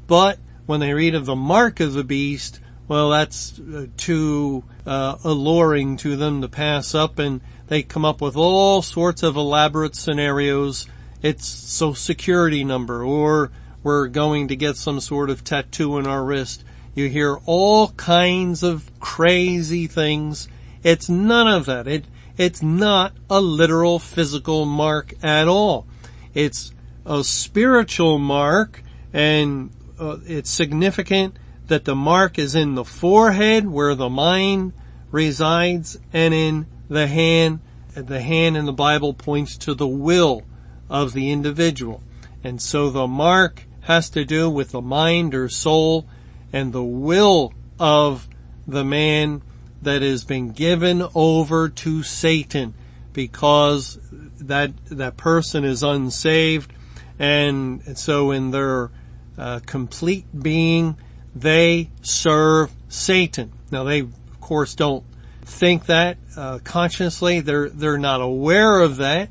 but 0.07 0.39
when 0.65 0.79
they 0.79 0.93
read 0.93 1.15
of 1.15 1.25
the 1.25 1.35
mark 1.35 1.79
of 1.79 1.93
the 1.93 2.03
beast, 2.03 2.59
well, 2.87 3.09
that's 3.09 3.59
uh, 3.59 3.87
too 3.97 4.63
uh, 4.85 5.17
alluring 5.23 5.97
to 5.97 6.15
them 6.15 6.41
to 6.41 6.47
pass 6.47 6.95
up, 6.95 7.19
and 7.19 7.41
they 7.71 7.81
come 7.81 8.03
up 8.03 8.19
with 8.19 8.35
all 8.35 8.81
sorts 8.81 9.23
of 9.23 9.37
elaborate 9.37 9.95
scenarios. 9.95 10.89
It's 11.21 11.47
so 11.47 11.93
security 11.93 12.65
number, 12.65 13.01
or 13.01 13.49
we're 13.81 14.09
going 14.09 14.49
to 14.49 14.57
get 14.57 14.75
some 14.75 14.99
sort 14.99 15.29
of 15.29 15.45
tattoo 15.45 15.97
in 15.97 16.05
our 16.05 16.21
wrist. 16.21 16.65
You 16.95 17.07
hear 17.07 17.37
all 17.45 17.91
kinds 17.91 18.61
of 18.61 18.91
crazy 18.99 19.87
things. 19.87 20.49
It's 20.83 21.07
none 21.07 21.47
of 21.47 21.65
that. 21.67 21.87
It, 21.87 22.03
it's 22.37 22.61
not 22.61 23.13
a 23.29 23.39
literal 23.39 23.99
physical 23.99 24.65
mark 24.65 25.13
at 25.23 25.47
all. 25.47 25.87
It's 26.33 26.73
a 27.05 27.23
spiritual 27.23 28.19
mark 28.19 28.83
and 29.13 29.71
uh, 29.97 30.17
it's 30.25 30.49
significant 30.49 31.37
that 31.67 31.85
the 31.85 31.95
mark 31.95 32.37
is 32.37 32.53
in 32.53 32.75
the 32.75 32.83
forehead 32.83 33.65
where 33.65 33.95
the 33.95 34.09
mind 34.09 34.73
resides 35.09 35.97
and 36.11 36.33
in 36.33 36.67
the 36.91 37.07
hand, 37.07 37.61
the 37.93 38.21
hand 38.21 38.57
in 38.57 38.65
the 38.65 38.73
Bible 38.73 39.13
points 39.13 39.57
to 39.59 39.73
the 39.73 39.87
will 39.87 40.43
of 40.89 41.13
the 41.13 41.31
individual. 41.31 42.03
And 42.43 42.61
so 42.61 42.89
the 42.89 43.07
mark 43.07 43.65
has 43.81 44.09
to 44.09 44.25
do 44.25 44.49
with 44.49 44.71
the 44.71 44.81
mind 44.81 45.33
or 45.33 45.47
soul 45.47 46.05
and 46.51 46.73
the 46.73 46.83
will 46.83 47.53
of 47.79 48.27
the 48.67 48.83
man 48.83 49.41
that 49.81 50.01
has 50.01 50.25
been 50.25 50.51
given 50.51 51.07
over 51.15 51.69
to 51.69 52.03
Satan 52.03 52.73
because 53.13 53.97
that, 54.41 54.71
that 54.87 55.15
person 55.15 55.63
is 55.63 55.83
unsaved 55.83 56.73
and 57.17 57.97
so 57.97 58.31
in 58.31 58.51
their 58.51 58.91
uh, 59.37 59.59
complete 59.65 60.25
being, 60.37 60.97
they 61.33 61.89
serve 62.01 62.71
Satan. 62.89 63.53
Now 63.71 63.85
they, 63.85 63.99
of 63.99 64.41
course, 64.41 64.75
don't 64.75 65.05
think 65.41 65.85
that 65.87 66.17
uh, 66.35 66.59
consciously. 66.63 67.39
They're 67.39 67.69
they're 67.69 67.97
not 67.97 68.21
aware 68.21 68.79
of 68.79 68.97
that 68.97 69.29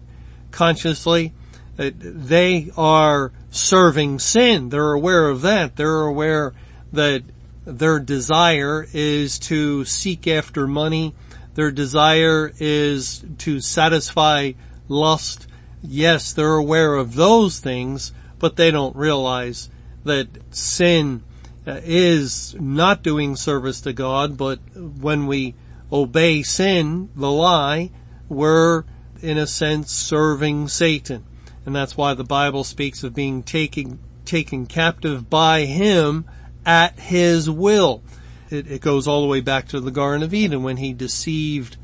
consciously. 0.50 1.32
Uh, 1.78 1.90
they 1.94 2.70
are 2.76 3.32
serving 3.50 4.18
sin. 4.18 4.68
They're 4.68 4.92
aware 4.92 5.28
of 5.28 5.42
that. 5.42 5.76
They're 5.76 6.02
aware 6.02 6.52
that 6.92 7.22
their 7.64 8.00
desire 8.00 8.86
is 8.92 9.38
to 9.40 9.84
seek 9.84 10.26
after 10.26 10.66
money. 10.66 11.14
Their 11.54 11.70
desire 11.70 12.52
is 12.58 13.24
to 13.38 13.60
satisfy 13.60 14.52
lust. 14.88 15.46
Yes, 15.82 16.32
they're 16.32 16.54
aware 16.54 16.94
of 16.94 17.14
those 17.14 17.60
things, 17.60 18.12
but 18.38 18.56
they 18.56 18.70
don't 18.70 18.96
realize 18.96 19.68
that 20.04 20.28
sin 20.50 21.22
uh, 21.66 21.80
is 21.84 22.54
not 22.58 23.02
doing 23.02 23.36
service 23.36 23.80
to 23.82 23.92
God, 23.92 24.36
but 24.36 24.58
when 24.74 25.26
we 25.26 25.54
obey 25.92 26.42
sin, 26.42 27.10
the 27.16 27.30
lie, 27.30 27.90
we're 28.28 28.84
in 29.22 29.38
a 29.38 29.46
sense 29.46 29.92
serving 29.92 30.68
Satan. 30.68 31.24
And 31.66 31.74
that's 31.74 31.96
why 31.96 32.14
the 32.14 32.24
Bible 32.24 32.64
speaks 32.64 33.04
of 33.04 33.14
being 33.14 33.42
taken, 33.42 33.98
taken 34.24 34.66
captive 34.66 35.28
by 35.28 35.64
him 35.64 36.24
at 36.64 36.98
his 36.98 37.50
will. 37.50 38.02
It, 38.50 38.70
it 38.70 38.80
goes 38.80 39.06
all 39.06 39.22
the 39.22 39.28
way 39.28 39.40
back 39.40 39.68
to 39.68 39.80
the 39.80 39.90
Garden 39.90 40.22
of 40.22 40.34
Eden 40.34 40.62
when 40.62 40.78
he 40.78 40.92
deceived 40.92 41.76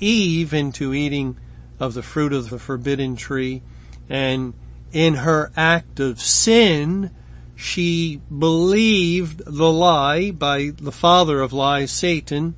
Eve 0.00 0.52
into 0.52 0.92
eating 0.94 1.36
of 1.78 1.94
the 1.94 2.02
fruit 2.02 2.32
of 2.32 2.50
the 2.50 2.58
forbidden 2.58 3.16
tree 3.16 3.62
and 4.10 4.52
in 4.92 5.14
her 5.14 5.52
act 5.56 6.00
of 6.00 6.20
sin, 6.20 7.10
she 7.54 8.20
believed 8.36 9.42
the 9.46 9.72
lie 9.72 10.32
by 10.32 10.72
the 10.76 10.92
father 10.92 11.40
of 11.40 11.52
lies, 11.52 11.92
Satan, 11.92 12.56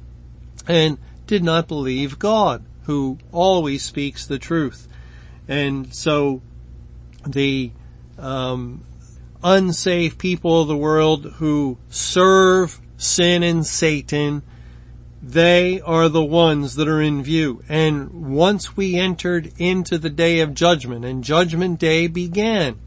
and 0.69 0.99
did 1.27 1.43
not 1.43 1.69
believe 1.69 2.19
God, 2.19 2.65
who 2.85 3.19
always 3.31 3.83
speaks 3.83 4.27
the 4.27 4.39
truth. 4.39 4.89
And 5.49 5.95
so 5.95 6.43
the 7.27 7.73
um, 8.19 8.85
unsaved 9.43 10.19
people 10.19 10.63
of 10.63 10.69
the 10.69 10.77
world 10.77 11.35
who 11.37 11.79
serve 11.89 12.81
sin 12.97 13.43
and 13.43 13.67
Satan, 13.67 14.43
they 15.23 15.81
are 15.81 16.09
the 16.09 16.25
ones 16.25 16.75
that 16.77 16.89
are 16.89 17.03
in 17.03 17.23
view. 17.23 17.63
And 17.69 18.35
once 18.35 18.77
we 18.77 18.97
entered 18.97 19.53
into 19.59 19.99
the 19.99 20.11
day 20.11 20.41
of 20.41 20.55
judgment 20.55 21.05
and 21.05 21.25
judgment 21.25 21.79
day 21.79 22.07
began, 22.07 22.79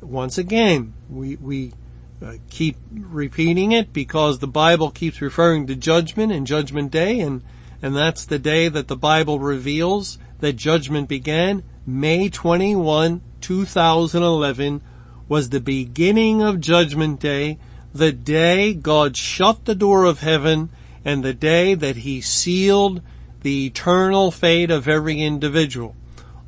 once 0.00 0.38
again, 0.38 0.94
we, 1.08 1.36
we 1.36 1.72
Uh, 2.20 2.34
keep 2.50 2.76
repeating 2.90 3.72
it 3.72 3.92
because 3.92 4.38
the 4.38 4.48
Bible 4.48 4.90
keeps 4.90 5.20
referring 5.20 5.66
to 5.66 5.76
judgment 5.76 6.32
and 6.32 6.46
judgment 6.46 6.90
day 6.90 7.20
and, 7.20 7.42
and 7.80 7.94
that's 7.94 8.24
the 8.24 8.40
day 8.40 8.68
that 8.68 8.88
the 8.88 8.96
Bible 8.96 9.38
reveals 9.38 10.18
that 10.40 10.54
judgment 10.54 11.08
began. 11.08 11.62
May 11.86 12.28
21, 12.28 13.20
2011 13.40 14.82
was 15.28 15.50
the 15.50 15.60
beginning 15.60 16.42
of 16.42 16.60
judgment 16.60 17.20
day, 17.20 17.58
the 17.94 18.12
day 18.12 18.74
God 18.74 19.16
shut 19.16 19.64
the 19.64 19.76
door 19.76 20.04
of 20.04 20.20
heaven 20.20 20.70
and 21.04 21.22
the 21.22 21.34
day 21.34 21.74
that 21.74 21.96
he 21.96 22.20
sealed 22.20 23.00
the 23.42 23.66
eternal 23.66 24.32
fate 24.32 24.70
of 24.70 24.88
every 24.88 25.20
individual. 25.20 25.94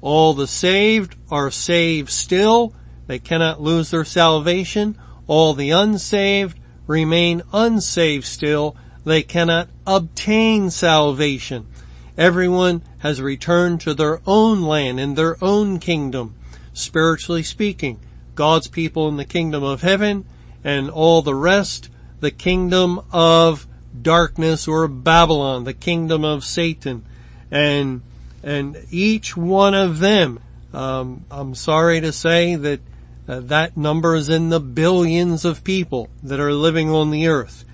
All 0.01 0.35
the 0.35 0.49
saved 0.49 1.15
are 1.31 1.51
saved 1.51 2.11
still 2.11 2.75
they 3.11 3.19
cannot 3.19 3.61
lose 3.61 3.91
their 3.91 4.05
salvation. 4.05 4.97
All 5.31 5.55
the 5.55 5.71
unsaved 5.71 6.59
remain 6.89 7.43
unsaved 7.53 8.25
still. 8.25 8.75
They 9.05 9.23
cannot 9.23 9.69
obtain 9.87 10.71
salvation. 10.71 11.69
Everyone 12.19 12.83
has 12.99 13.23
returned 13.23 13.81
to 13.83 13.95
their 13.95 14.21
own 14.27 14.63
land 14.63 14.99
and 14.99 15.15
their 15.15 15.37
own 15.41 15.79
kingdom, 15.79 16.35
spiritually 16.73 17.45
speaking. 17.45 18.01
God's 18.35 18.67
people 18.67 19.07
in 19.07 19.19
the 19.19 19.25
kingdom 19.25 19.63
of 19.63 19.83
heaven 19.83 20.25
and 20.65 20.91
all 20.91 21.23
the 21.23 21.37
rest, 21.37 21.91
the 22.19 22.33
kingdom 22.33 23.01
of 23.13 23.69
darkness 24.03 24.67
or 24.67 24.89
Babylon, 24.89 25.63
the 25.63 25.75
kingdom 25.75 26.25
of 26.25 26.43
Satan. 26.43 27.05
And, 27.53 28.03
and 28.43 28.85
each 28.91 29.37
one 29.37 29.75
of 29.75 30.01
them, 30.01 30.41
um, 30.75 31.25
I'm 31.31 31.55
sorry 31.55 32.01
to 32.01 32.11
say 32.11 32.57
that 32.57 32.81
uh, 33.31 33.39
that 33.39 33.77
number 33.77 34.17
is 34.17 34.29
in 34.29 34.49
the 34.49 34.59
billions 34.59 35.45
of 35.45 35.63
people 35.63 36.09
that 36.21 36.41
are 36.41 36.53
living 36.53 36.91
on 36.91 37.13
the 37.13 37.29
earth. 37.29 37.65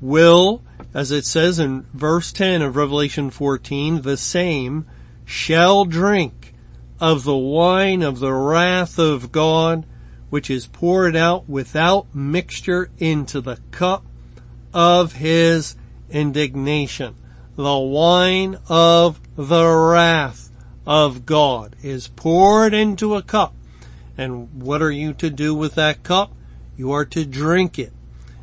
Will, 0.00 0.60
as 0.92 1.12
it 1.12 1.24
says 1.24 1.60
in 1.60 1.86
verse 1.94 2.32
10 2.32 2.62
of 2.62 2.74
Revelation 2.74 3.30
14, 3.30 4.02
the 4.02 4.16
same 4.16 4.86
shall 5.24 5.84
drink 5.84 6.52
of 6.98 7.22
the 7.22 7.36
wine 7.36 8.02
of 8.02 8.18
the 8.18 8.32
wrath 8.32 8.98
of 8.98 9.30
God, 9.30 9.86
which 10.30 10.50
is 10.50 10.66
poured 10.66 11.14
out 11.14 11.48
without 11.48 12.12
mixture 12.12 12.90
into 12.98 13.40
the 13.40 13.58
cup 13.70 14.04
of 14.72 15.12
his 15.12 15.76
indignation. 16.10 17.14
The 17.54 17.78
wine 17.78 18.58
of 18.68 19.20
the 19.36 19.64
wrath 19.64 20.50
of 20.84 21.24
God 21.24 21.76
is 21.84 22.08
poured 22.08 22.74
into 22.74 23.14
a 23.14 23.22
cup 23.22 23.54
and 24.16 24.62
what 24.62 24.82
are 24.82 24.90
you 24.90 25.12
to 25.14 25.30
do 25.30 25.54
with 25.54 25.74
that 25.74 26.02
cup? 26.02 26.32
You 26.76 26.92
are 26.92 27.04
to 27.06 27.24
drink 27.24 27.78
it. 27.78 27.92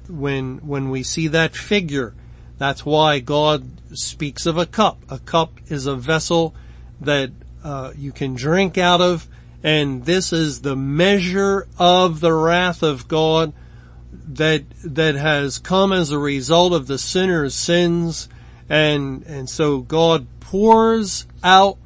When, 0.07 0.57
when 0.57 0.89
we 0.89 1.03
see 1.03 1.27
that 1.27 1.55
figure, 1.55 2.13
that's 2.57 2.85
why 2.85 3.19
God 3.19 3.65
speaks 3.93 4.45
of 4.45 4.57
a 4.57 4.65
cup. 4.65 5.03
A 5.09 5.19
cup 5.19 5.53
is 5.67 5.85
a 5.85 5.95
vessel 5.95 6.53
that 6.99 7.31
uh, 7.63 7.93
you 7.95 8.11
can 8.11 8.35
drink 8.35 8.77
out 8.77 9.01
of, 9.01 9.27
and 9.63 10.05
this 10.05 10.33
is 10.33 10.61
the 10.61 10.75
measure 10.75 11.67
of 11.77 12.19
the 12.19 12.33
wrath 12.33 12.83
of 12.83 13.07
God 13.07 13.53
that 14.33 14.63
that 14.83 15.15
has 15.15 15.57
come 15.57 15.93
as 15.93 16.11
a 16.11 16.17
result 16.17 16.73
of 16.73 16.87
the 16.87 16.97
sinner's 16.97 17.55
sins, 17.55 18.27
and 18.69 19.23
and 19.23 19.49
so 19.49 19.79
God 19.79 20.27
pours 20.39 21.25
out 21.43 21.77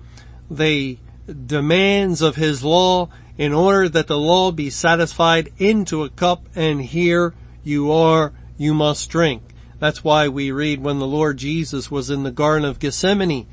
the 0.50 0.98
demands 1.46 2.22
of 2.22 2.36
His 2.36 2.64
law 2.64 3.10
in 3.38 3.54
order 3.54 3.90
that 3.90 4.08
the 4.08 4.18
law 4.18 4.52
be 4.52 4.70
satisfied 4.70 5.52
into 5.58 6.04
a 6.04 6.10
cup 6.10 6.48
and 6.56 6.82
here 6.82 7.34
you 7.64 7.92
are, 7.92 8.32
you 8.58 8.74
must 8.74 9.10
drink. 9.10 9.42
That's 9.80 10.04
why 10.04 10.30
we 10.30 10.52
read 10.52 10.82
when 10.82 11.00
the 11.00 11.08
Lord 11.08 11.38
Jesus 11.38 11.92
was 11.92 12.10
in 12.10 12.24
the 12.24 12.32
Garden 12.32 12.66
of 12.66 12.80
Gethsemane 12.80 13.48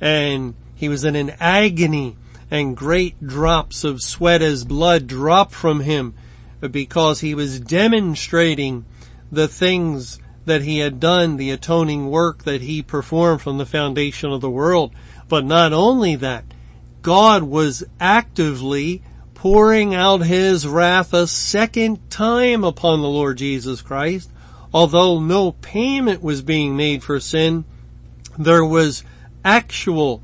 and 0.00 0.54
he 0.74 0.88
was 0.88 1.04
in 1.04 1.16
an 1.16 1.30
agony 1.40 2.16
and 2.50 2.76
great 2.76 3.26
drops 3.26 3.84
of 3.84 4.02
sweat 4.02 4.40
as 4.40 4.64
blood 4.64 5.06
dropped 5.06 5.52
from 5.52 5.80
him 5.80 6.14
because 6.70 7.20
he 7.20 7.34
was 7.34 7.60
demonstrating 7.60 8.84
the 9.30 9.48
things 9.48 10.18
that 10.46 10.62
he 10.62 10.78
had 10.78 11.00
done, 11.00 11.36
the 11.36 11.50
atoning 11.50 12.08
work 12.08 12.44
that 12.44 12.62
he 12.62 12.82
performed 12.82 13.42
from 13.42 13.58
the 13.58 13.66
foundation 13.66 14.32
of 14.32 14.40
the 14.40 14.50
world. 14.50 14.92
But 15.28 15.44
not 15.44 15.72
only 15.72 16.14
that, 16.16 16.44
God 17.02 17.42
was 17.42 17.84
actively 18.00 19.02
pouring 19.36 19.94
out 19.94 20.22
his 20.22 20.66
wrath 20.66 21.12
a 21.14 21.26
second 21.26 22.10
time 22.10 22.64
upon 22.64 23.00
the 23.00 23.08
Lord 23.08 23.38
Jesus 23.38 23.82
Christ. 23.82 24.30
Although 24.74 25.20
no 25.20 25.52
payment 25.52 26.22
was 26.22 26.42
being 26.42 26.76
made 26.76 27.04
for 27.04 27.20
sin, 27.20 27.64
there 28.36 28.64
was 28.64 29.04
actual, 29.44 30.22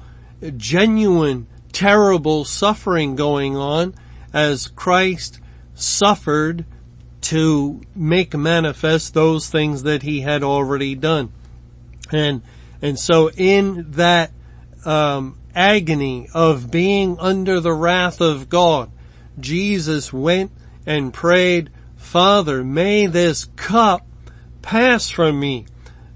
genuine, 0.56 1.46
terrible 1.72 2.44
suffering 2.44 3.14
going 3.14 3.56
on 3.56 3.94
as 4.32 4.68
Christ 4.68 5.40
suffered 5.74 6.64
to 7.20 7.82
make 7.94 8.34
manifest 8.34 9.14
those 9.14 9.48
things 9.48 9.84
that 9.84 10.02
he 10.02 10.22
had 10.22 10.42
already 10.42 10.94
done. 10.94 11.30
And, 12.10 12.42
and 12.80 12.98
so 12.98 13.30
in 13.30 13.92
that, 13.92 14.32
um, 14.84 15.38
agony 15.54 16.28
of 16.34 16.70
being 16.70 17.18
under 17.18 17.60
the 17.60 17.72
wrath 17.72 18.20
of 18.20 18.48
God, 18.48 18.90
Jesus 19.38 20.12
went 20.12 20.52
and 20.86 21.12
prayed, 21.12 21.70
Father, 21.96 22.64
may 22.64 23.06
this 23.06 23.46
cup 23.56 24.06
pass 24.60 25.08
from 25.10 25.38
me. 25.38 25.66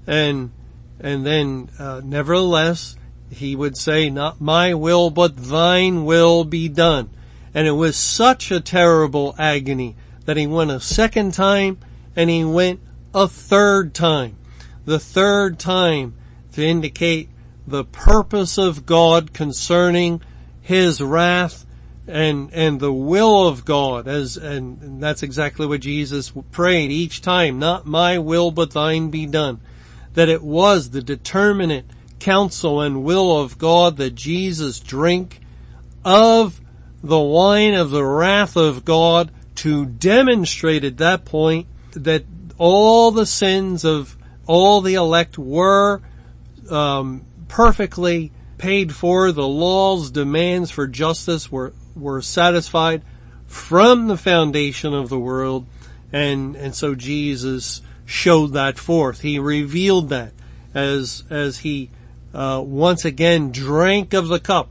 And, 0.05 0.51
and 0.99 1.25
then, 1.25 1.69
uh, 1.79 2.01
nevertheless, 2.03 2.95
he 3.29 3.55
would 3.55 3.77
say, 3.77 4.09
not 4.09 4.39
my 4.39 4.73
will, 4.73 5.09
but 5.09 5.35
thine 5.35 6.05
will 6.05 6.43
be 6.43 6.69
done. 6.69 7.09
And 7.53 7.67
it 7.67 7.71
was 7.71 7.95
such 7.95 8.51
a 8.51 8.59
terrible 8.59 9.35
agony 9.37 9.95
that 10.25 10.37
he 10.37 10.47
went 10.47 10.71
a 10.71 10.79
second 10.79 11.33
time 11.33 11.77
and 12.15 12.29
he 12.29 12.43
went 12.43 12.81
a 13.13 13.27
third 13.27 13.93
time. 13.93 14.37
The 14.85 14.99
third 14.99 15.59
time 15.59 16.15
to 16.53 16.65
indicate 16.65 17.29
the 17.65 17.83
purpose 17.83 18.57
of 18.57 18.85
God 18.85 19.33
concerning 19.33 20.21
his 20.61 21.01
wrath 21.01 21.65
and, 22.07 22.51
and 22.53 22.79
the 22.79 22.93
will 22.93 23.47
of 23.47 23.65
God 23.65 24.07
as, 24.07 24.37
and, 24.37 24.81
and 24.81 25.03
that's 25.03 25.23
exactly 25.23 25.67
what 25.67 25.81
Jesus 25.81 26.31
prayed 26.51 26.91
each 26.91 27.21
time, 27.21 27.59
not 27.59 27.85
my 27.85 28.17
will 28.17 28.51
but 28.51 28.71
thine 28.71 29.09
be 29.09 29.25
done. 29.25 29.59
That 30.13 30.29
it 30.29 30.41
was 30.41 30.89
the 30.89 31.01
determinate 31.01 31.85
counsel 32.19 32.81
and 32.81 33.03
will 33.03 33.37
of 33.37 33.57
God 33.57 33.97
that 33.97 34.15
Jesus 34.15 34.79
drink 34.79 35.41
of 36.03 36.59
the 37.03 37.19
wine 37.19 37.73
of 37.73 37.91
the 37.91 38.03
wrath 38.03 38.55
of 38.55 38.85
God 38.85 39.31
to 39.55 39.85
demonstrate 39.85 40.83
at 40.83 40.97
that 40.97 41.25
point 41.25 41.67
that 41.91 42.23
all 42.57 43.11
the 43.11 43.25
sins 43.25 43.83
of 43.83 44.17
all 44.45 44.81
the 44.81 44.95
elect 44.95 45.37
were 45.37 46.01
um, 46.69 47.25
perfectly 47.47 48.31
paid 48.57 48.95
for. 48.95 49.31
The 49.31 49.47
law's 49.47 50.11
demands 50.11 50.71
for 50.71 50.87
justice 50.87 51.51
were 51.51 51.73
were 51.99 52.21
satisfied 52.21 53.03
from 53.45 54.07
the 54.07 54.17
foundation 54.17 54.93
of 54.93 55.09
the 55.09 55.19
world, 55.19 55.65
and 56.11 56.55
and 56.55 56.75
so 56.75 56.95
Jesus 56.95 57.81
showed 58.05 58.53
that 58.53 58.77
forth. 58.77 59.21
He 59.21 59.39
revealed 59.39 60.09
that 60.09 60.33
as 60.73 61.23
as 61.29 61.59
he 61.59 61.89
uh, 62.33 62.61
once 62.65 63.05
again 63.05 63.51
drank 63.51 64.13
of 64.13 64.27
the 64.27 64.39
cup, 64.39 64.69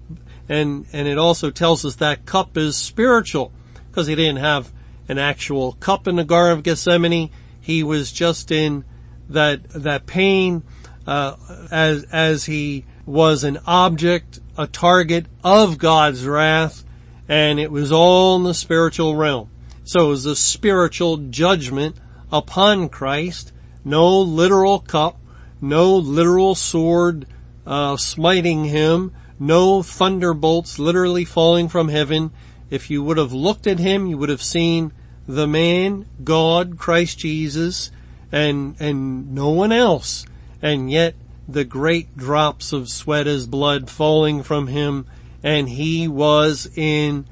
and 0.49 0.87
and 0.93 1.09
it 1.09 1.19
also 1.19 1.51
tells 1.51 1.85
us 1.85 1.97
that 1.97 2.27
cup 2.27 2.57
is 2.57 2.77
spiritual 2.77 3.53
because 3.91 4.07
he 4.07 4.15
didn't 4.15 4.39
have 4.39 4.73
an 5.09 5.19
actual 5.19 5.73
cup 5.73 6.07
in 6.07 6.17
the 6.17 6.25
Garden 6.25 6.59
of 6.59 6.65
Gethsemane. 6.65 7.31
He 7.61 7.83
was 7.83 8.13
just 8.13 8.51
in 8.51 8.85
that 9.29 9.69
that 9.71 10.07
pain 10.07 10.63
uh, 11.07 11.37
as 11.71 12.05
as 12.05 12.45
he 12.45 12.85
was 13.05 13.45
an 13.45 13.59
object, 13.67 14.41
a 14.59 14.67
target 14.67 15.27
of 15.45 15.79
God's 15.79 16.27
wrath, 16.27 16.85
and 17.29 17.59
it 17.59 17.71
was 17.71 17.91
all 17.93 18.37
in 18.37 18.45
the 18.45 18.55
spiritual 18.55 19.17
realm. 19.17 19.51
So 19.85 20.07
it 20.07 20.09
was 20.09 20.27
a 20.27 20.37
spiritual 20.37 21.17
judgment 21.17 21.97
upon 22.33 22.89
Christ. 22.89 23.53
No 23.85 24.21
literal 24.21 24.81
cup, 24.81 25.19
no 25.61 25.97
literal 25.97 26.55
sword 26.55 27.27
uh, 27.67 27.97
smiting 27.97 28.65
him, 28.65 29.13
no 29.39 29.83
thunderbolts 29.83 30.79
literally 30.79 31.25
falling 31.25 31.69
from 31.69 31.89
heaven. 31.89 32.33
If 32.71 32.91
you 32.91 33.03
would 33.03 33.17
have 33.17 33.33
looked 33.33 33.67
at 33.67 33.79
him, 33.79 34.07
you 34.07 34.19
would 34.19 34.29
have 34.29 34.43
seen 34.43 34.93
the 35.29 35.47
man, 35.47 36.07
God, 36.25 36.79
Christ 36.79 37.19
Jesus, 37.19 37.91
and 38.33 38.77
and 38.81 39.35
no 39.35 39.51
one 39.51 39.73
else. 39.73 40.27
And 40.63 40.91
yet 40.91 41.15
the 41.49 41.65
great 41.65 42.17
drops 42.17 42.73
of 42.73 42.89
sweat 42.89 43.27
as 43.27 43.47
blood 43.47 43.89
falling 43.89 44.43
from 44.43 44.67
him 44.67 45.07
and 45.47 45.69
he 45.69 46.09
was 46.09 46.69
in 46.75 47.25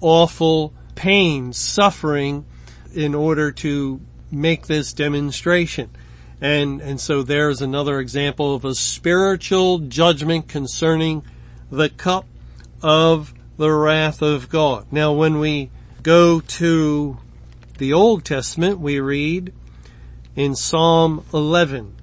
awful 0.00 0.72
pain, 0.94 1.52
suffering 1.52 2.44
in 2.94 3.12
order 3.12 3.50
to 3.50 4.00
make 4.30 4.68
this 4.68 4.92
demonstration. 4.92 5.90
And, 6.40 6.80
and 6.80 7.00
so 7.00 7.24
there's 7.24 7.60
another 7.60 7.98
example 7.98 8.54
of 8.54 8.64
a 8.64 8.72
spiritual 8.72 9.80
judgment 9.80 10.46
concerning 10.46 11.24
the 11.68 11.88
cup 11.88 12.24
of 12.84 13.34
the 13.56 13.72
wrath 13.72 14.22
of 14.22 14.48
God. 14.48 14.86
Now 14.92 15.12
when 15.12 15.40
we 15.40 15.72
go 16.04 16.38
to 16.38 17.18
the 17.78 17.92
Old 17.92 18.24
Testament, 18.24 18.78
we 18.78 19.00
read 19.00 19.52
in 20.36 20.54
Psalm 20.54 21.24
11, 21.34 21.96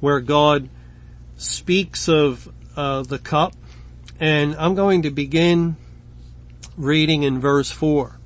where 0.00 0.18
God 0.18 0.68
speaks 1.36 2.08
of 2.08 2.52
uh, 2.74 3.02
the 3.02 3.20
cup, 3.20 3.54
and 4.20 4.54
I'm 4.56 4.74
going 4.74 5.02
to 5.02 5.10
begin 5.10 5.76
reading 6.76 7.22
in 7.22 7.40
verse 7.40 7.70
4. 7.70 8.18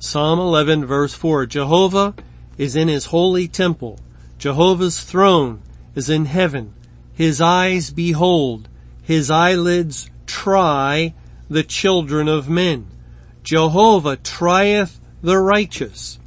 Psalm 0.00 0.38
11 0.38 0.84
verse 0.86 1.14
4, 1.14 1.46
Jehovah 1.46 2.14
is 2.58 2.76
in 2.76 2.88
his 2.88 3.06
holy 3.06 3.48
temple. 3.48 3.98
Jehovah's 4.38 5.02
throne 5.02 5.62
is 5.94 6.10
in 6.10 6.26
heaven. 6.26 6.74
His 7.14 7.40
eyes 7.40 7.90
behold, 7.90 8.68
his 9.02 9.30
eyelids 9.30 10.10
try 10.26 11.14
the 11.48 11.62
children 11.62 12.28
of 12.28 12.48
men. 12.48 12.88
Jehovah 13.42 14.16
trieth 14.16 14.98
the 15.22 15.38
righteous, 15.38 16.18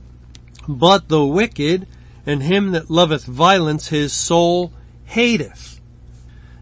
but 0.68 1.10
the 1.10 1.26
wicked 1.26 1.88
and 2.26 2.44
him 2.44 2.72
that 2.72 2.90
loveth 2.90 3.26
violence 3.26 3.88
his 3.88 4.14
soul 4.14 4.72
hateth. 5.06 5.80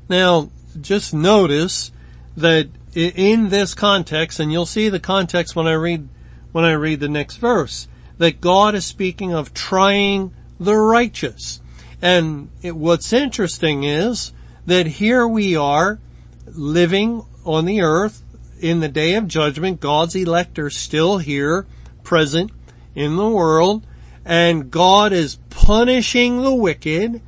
Now, 0.10 0.50
just 0.80 1.14
notice 1.14 1.92
that 2.38 2.70
in 2.94 3.50
this 3.50 3.74
context, 3.74 4.40
and 4.40 4.52
you'll 4.52 4.66
see 4.66 4.90
the 4.90 5.00
context 5.00 5.56
when 5.56 5.68
I 5.68 5.74
read, 5.74 6.08
when 6.52 6.66
I 6.66 6.74
read 6.74 7.00
the 7.00 7.10
next 7.10 7.38
verse, 7.38 7.88
that 8.18 8.42
God 8.42 8.76
is 8.76 8.86
speaking 8.86 9.34
of 9.34 9.54
trying 9.54 10.34
the 10.60 10.76
righteous. 10.76 11.62
And 12.02 12.50
it, 12.62 12.76
what's 12.76 13.12
interesting 13.12 13.84
is 13.84 14.32
that 14.66 14.86
here 14.86 15.28
we 15.28 15.56
are 15.56 16.00
living 16.48 17.26
on 17.44 17.66
the 17.66 17.82
earth 17.82 18.24
in 18.60 18.80
the 18.80 18.88
day 18.88 19.16
of 19.16 19.28
judgment. 19.28 19.80
God's 19.80 20.16
elect 20.16 20.58
are 20.60 20.70
still 20.70 21.18
here, 21.18 21.66
present 22.04 22.52
in 22.94 23.18
the 23.18 23.30
world, 23.30 23.86
and 24.24 24.72
God 24.72 25.12
is 25.12 25.38
punishing 25.50 26.42
the 26.42 26.54
wicked, 26.54 27.22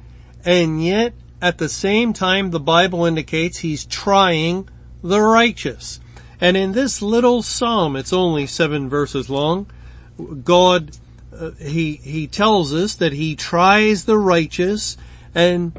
and 0.46 0.84
yet 0.84 1.14
at 1.42 1.58
the 1.58 1.70
same 1.70 2.14
time 2.14 2.52
the 2.52 2.60
Bible 2.60 3.06
indicates 3.06 3.60
he's 3.60 3.86
trying 3.86 4.68
the 5.08 5.22
righteous. 5.22 6.00
And 6.40 6.56
in 6.56 6.74
this 6.74 7.02
little 7.02 7.42
psalm, 7.42 7.96
it's 7.96 8.14
only 8.14 8.46
seven 8.46 8.90
verses 8.90 9.30
long, 9.30 9.68
God, 10.44 10.98
uh, 11.36 11.52
he, 11.52 11.94
he 11.96 12.28
tells 12.28 12.74
us 12.74 12.96
that 12.96 13.14
he 13.14 13.36
tries 13.36 14.06
the 14.06 14.18
righteous 14.18 14.98
and, 15.36 15.72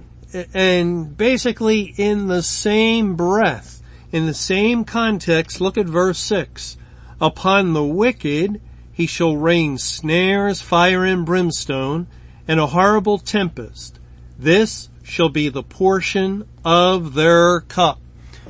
and 0.55 1.17
basically 1.17 1.95
in 1.97 2.29
the 2.29 2.43
same 2.43 3.17
breath, 3.17 3.83
in 4.13 4.27
the 4.27 4.35
same 4.35 4.85
context, 4.85 5.61
look 5.61 5.77
at 5.77 5.87
verse 5.87 6.19
six. 6.19 6.77
Upon 7.21 7.73
the 7.73 7.85
wicked 7.85 8.61
he 8.93 9.07
shall 9.07 9.37
rain 9.37 9.79
snares, 9.79 10.61
fire 10.61 11.05
and 11.05 11.27
brimstone, 11.27 12.07
and 12.47 12.59
a 12.59 12.69
horrible 12.69 13.19
tempest. 13.19 13.99
This 14.39 14.89
shall 15.03 15.29
be 15.29 15.49
the 15.49 15.63
portion 15.63 16.49
of 16.65 17.15
their 17.15 17.61
cup. 17.61 18.01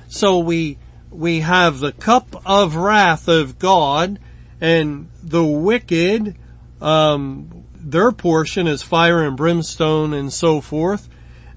So 0.09 0.39
we, 0.39 0.79
we 1.11 1.41
have 1.41 1.79
the 1.79 1.93
cup 1.93 2.43
of 2.47 2.77
wrath 2.77 3.29
of 3.29 3.59
God 3.59 4.19
and 4.61 5.09
the 5.23 5.45
wicked, 5.45 6.37
um, 6.81 7.65
their 7.75 8.11
portion 8.13 8.67
is 8.67 8.83
fire 8.83 9.23
and 9.23 9.37
brimstone 9.37 10.13
and 10.15 10.33
so 10.33 10.61
forth. 10.61 11.09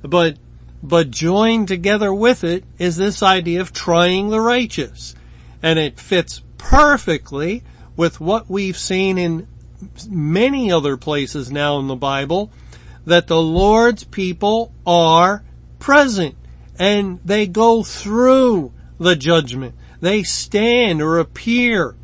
But, 0.02 0.38
but 0.84 1.12
joined 1.12 1.68
together 1.68 2.14
with 2.14 2.44
it 2.44 2.64
is 2.78 2.98
this 2.98 3.24
idea 3.24 3.62
of 3.62 3.74
trying 3.74 4.30
the 4.30 4.42
righteous. 4.42 5.16
And 5.64 5.80
it 5.80 6.00
fits 6.00 6.42
perfectly 6.58 7.64
with 7.96 8.20
what 8.20 8.50
we've 8.50 8.78
seen 8.78 9.18
in 9.18 9.48
many 10.10 10.72
other 10.72 10.98
places 10.98 11.52
now 11.52 11.80
in 11.80 11.88
the 11.88 11.96
Bible, 11.96 12.52
that 13.06 13.28
the 13.28 13.42
Lord's 13.42 14.04
people 14.04 14.74
are 14.86 15.44
present 15.80 16.36
and 16.82 17.20
they 17.24 17.46
go 17.46 17.84
through 17.84 18.74
the 19.00 19.16
judgment. 19.16 19.76
They 20.00 20.24
stand 20.24 21.00
or 21.00 21.20
appear 21.20 21.96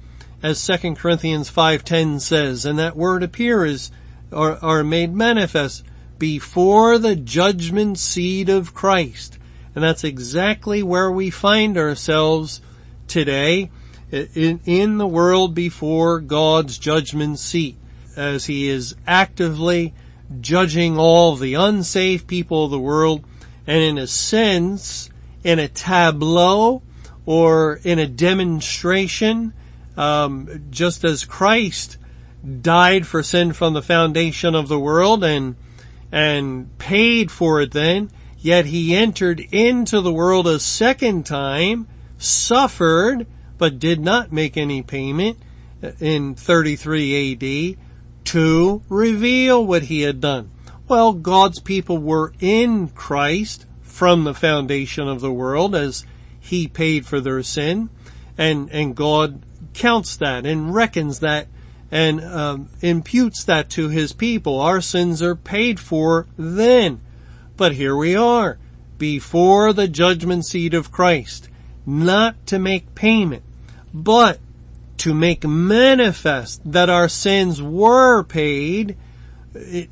as 0.43 0.63
2 0.63 0.93
Corinthians 0.93 1.49
5.10 1.49 2.21
says, 2.21 2.63
and 2.63 2.77
that 2.77 2.95
word 2.95 3.23
appear 3.23 3.65
is, 3.65 3.89
are, 4.31 4.59
are 4.61 4.83
made 4.83 5.15
manifest 5.15 5.83
before 6.19 6.99
the 6.99 7.15
judgment 7.15 7.97
seat 7.97 8.49
of 8.49 8.75
Christ. 8.75 9.39
And 9.73 9.83
that's 9.83 10.03
exactly 10.03 10.83
where 10.83 11.11
we 11.11 11.31
find 11.31 11.75
ourselves 11.75 12.61
today 13.07 13.71
in, 14.11 14.59
in 14.65 14.99
the 14.99 15.07
world 15.07 15.55
before 15.55 16.19
God's 16.19 16.77
judgment 16.77 17.39
seat 17.39 17.77
as 18.15 18.45
he 18.45 18.69
is 18.69 18.95
actively 19.07 19.95
judging 20.39 20.99
all 20.99 21.35
the 21.35 21.55
unsafe 21.55 22.27
people 22.27 22.65
of 22.65 22.69
the 22.69 22.79
world 22.79 23.23
and 23.67 23.83
in 23.83 23.97
a 23.97 24.07
sense, 24.07 25.09
in 25.43 25.59
a 25.59 25.67
tableau 25.67 26.81
or 27.25 27.79
in 27.83 27.99
a 27.99 28.07
demonstration, 28.07 29.53
um, 29.95 30.65
just 30.71 31.03
as 31.03 31.25
Christ 31.25 31.97
died 32.61 33.05
for 33.05 33.21
sin 33.21 33.53
from 33.53 33.73
the 33.73 33.81
foundation 33.81 34.55
of 34.55 34.67
the 34.67 34.79
world 34.79 35.23
and 35.23 35.55
and 36.11 36.77
paid 36.77 37.29
for 37.29 37.61
it 37.61 37.71
then, 37.71 38.09
Yet 38.39 38.67
he 38.67 38.95
entered 38.95 39.39
into 39.51 39.99
the 39.99 40.13
world 40.13 40.47
a 40.47 40.59
second 40.59 41.25
time, 41.25 41.87
suffered, 42.17 43.25
but 43.57 43.79
did 43.79 43.99
not 43.99 44.31
make 44.31 44.55
any 44.55 44.83
payment 44.83 45.37
in 45.99 46.35
33 46.35 47.33
AD 47.33 47.77
to 48.25 48.81
reveal 48.89 49.65
what 49.65 49.83
he 49.83 50.01
had 50.01 50.21
done. 50.21 50.51
Well, 50.87 51.11
God's 51.11 51.59
people 51.59 51.97
were 51.97 52.31
in 52.39 52.87
Christ 52.89 53.65
from 53.81 54.23
the 54.23 54.33
foundation 54.33 55.07
of 55.07 55.19
the 55.19 55.33
world 55.33 55.75
as 55.75 56.05
he 56.39 56.69
paid 56.69 57.05
for 57.05 57.19
their 57.19 57.43
sin 57.43 57.89
and, 58.37 58.69
and 58.71 58.95
God 58.95 59.41
counts 59.73 60.15
that 60.17 60.45
and 60.45 60.73
reckons 60.73 61.19
that 61.19 61.47
and 61.91 62.23
um, 62.23 62.69
imputes 62.81 63.43
that 63.45 63.69
to 63.71 63.89
his 63.89 64.13
people. 64.13 64.61
Our 64.61 64.79
sins 64.79 65.21
are 65.21 65.35
paid 65.35 65.79
for 65.79 66.27
then. 66.37 67.01
But 67.57 67.73
here 67.73 67.95
we 67.95 68.15
are, 68.15 68.57
before 68.97 69.73
the 69.73 69.87
judgment 69.87 70.45
seat 70.45 70.73
of 70.73 70.91
Christ, 70.91 71.49
not 71.85 72.45
to 72.47 72.59
make 72.59 72.95
payment, 72.95 73.43
but 73.93 74.39
to 74.99 75.13
make 75.13 75.45
manifest 75.45 76.61
that 76.71 76.89
our 76.89 77.09
sins 77.09 77.61
were 77.61 78.23
paid 78.23 78.95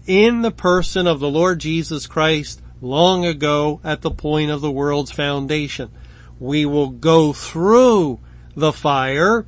in 0.05 0.41
the 0.41 0.51
person 0.51 1.07
of 1.07 1.19
the 1.19 1.29
Lord 1.29 1.59
Jesus 1.59 2.07
Christ 2.07 2.61
long 2.81 3.25
ago 3.25 3.79
at 3.83 4.01
the 4.01 4.11
point 4.11 4.51
of 4.51 4.61
the 4.61 4.71
world's 4.71 5.11
foundation. 5.11 5.91
We 6.39 6.65
will 6.65 6.89
go 6.89 7.33
through 7.33 8.19
the 8.55 8.73
fire, 8.73 9.45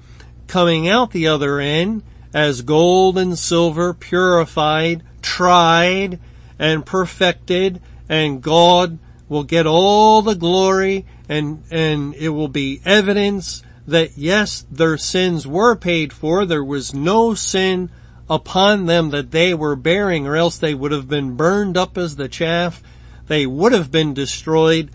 coming 0.48 0.88
out 0.88 1.12
the 1.12 1.28
other 1.28 1.60
end 1.60 2.04
as 2.34 2.62
gold 2.62 3.18
and 3.18 3.38
silver 3.38 3.94
purified, 3.94 5.04
tried, 5.22 6.20
and 6.60 6.86
perfected, 6.86 7.82
and 8.10 8.42
God 8.42 9.00
will 9.30 9.44
get 9.44 9.68
all 9.68 10.22
the 10.22 10.36
glory 10.36 11.06
and, 11.30 11.64
and 11.70 12.16
it 12.16 12.30
will 12.30 12.48
be 12.48 12.82
evidence 12.86 13.64
that 13.86 14.18
yes, 14.18 14.66
their 14.72 14.98
sins 14.98 15.46
were 15.48 15.76
paid 15.76 16.12
for. 16.14 16.46
There 16.46 16.64
was 16.64 16.94
no 16.94 17.34
sin 17.34 17.90
upon 18.30 18.86
them 18.86 19.12
that 19.12 19.32
they 19.32 19.54
were 19.54 19.76
bearing 19.76 20.28
or 20.28 20.36
else 20.36 20.58
they 20.58 20.74
would 20.74 20.92
have 20.92 21.08
been 21.08 21.36
burned 21.36 21.78
up 21.78 21.98
as 21.98 22.16
the 22.16 22.28
chaff. 22.28 22.84
They 23.28 23.46
would 23.46 23.72
have 23.72 23.92
been 23.92 24.14
destroyed 24.14 24.92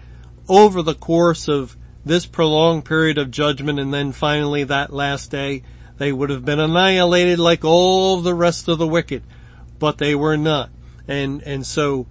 over 0.49 0.83
the 0.83 0.95
course 0.95 1.49
of 1.49 1.77
this 2.05 2.27
prolonged 2.27 2.85
period 2.85 3.19
of 3.19 3.31
judgment 3.31 3.79
and 3.79 3.93
then 3.95 4.13
finally 4.13 4.65
that 4.65 4.93
last 4.93 5.31
day 5.31 5.63
they 5.99 6.13
would 6.13 6.31
have 6.31 6.45
been 6.45 6.59
annihilated 6.59 7.39
like 7.39 7.65
all 7.65 8.21
the 8.21 8.35
rest 8.35 8.69
of 8.69 8.79
the 8.79 8.87
wicked, 8.87 9.23
but 9.79 9.99
they 9.99 10.15
were 10.15 10.37
not. 10.37 10.71
And, 11.07 11.43
and 11.43 11.67
so, 11.67 12.07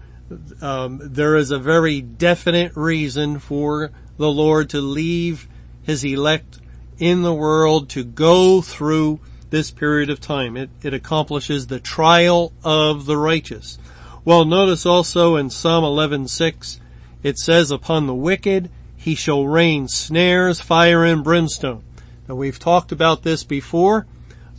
um, 0.62 1.00
there 1.04 1.36
is 1.36 1.52
a 1.52 1.60
very 1.60 2.02
definite 2.02 2.76
reason 2.76 3.40
for 3.40 3.92
the 4.18 4.32
Lord 4.32 4.70
to 4.70 4.80
leave 4.80 5.48
his 5.84 6.06
elect 6.06 6.60
in 7.00 7.24
the 7.24 7.34
world 7.34 7.90
to 7.90 8.04
go 8.04 8.62
through 8.62 9.20
this 9.52 9.70
period 9.70 10.10
of 10.10 10.20
time. 10.20 10.58
It, 10.58 10.70
it 10.82 10.94
accomplishes 10.94 11.68
the 11.68 11.80
trial 11.80 12.52
of 12.64 13.06
the 13.06 13.18
righteous. 13.18 13.78
Well, 14.26 14.46
notice 14.46 14.86
also 14.86 15.36
in 15.36 15.50
Psalm 15.50 15.84
11:6, 15.84 16.80
it 17.22 17.38
says, 17.38 17.70
"Upon 17.70 18.08
the 18.08 18.16
wicked 18.16 18.70
he 18.98 19.14
shall 19.14 19.46
rain 19.46 19.88
snares, 19.88 20.60
fire, 20.60 21.04
and 21.04 21.24
brimstone." 21.24 21.84
Now 22.28 22.36
we've 22.36 22.60
talked 22.60 22.92
about 22.92 23.24
this 23.24 23.44
before, 23.44 24.08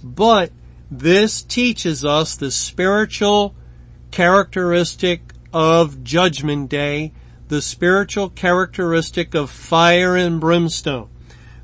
but 0.04 0.52
this 0.90 1.42
teaches 1.42 2.04
us 2.04 2.36
the 2.36 2.50
spiritual 2.50 3.54
characteristic 4.10 5.32
of 5.52 6.04
Judgment 6.04 6.68
Day, 6.68 7.12
the 7.48 7.62
spiritual 7.62 8.28
characteristic 8.28 9.34
of 9.34 9.50
fire 9.50 10.16
and 10.16 10.38
brimstone, 10.40 11.08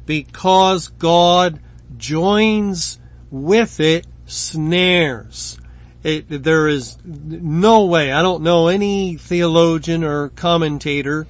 because 0.06 0.88
God 0.88 1.60
joins 1.96 2.98
with 3.30 3.80
it 3.80 4.06
snares. 4.26 5.58
It, 6.02 6.44
there 6.44 6.68
is 6.68 6.96
no 7.04 7.84
way, 7.86 8.12
I 8.12 8.22
don't 8.22 8.42
know 8.42 8.68
any 8.68 9.16
theologian 9.16 10.04
or 10.04 10.28
commentator 10.30 11.26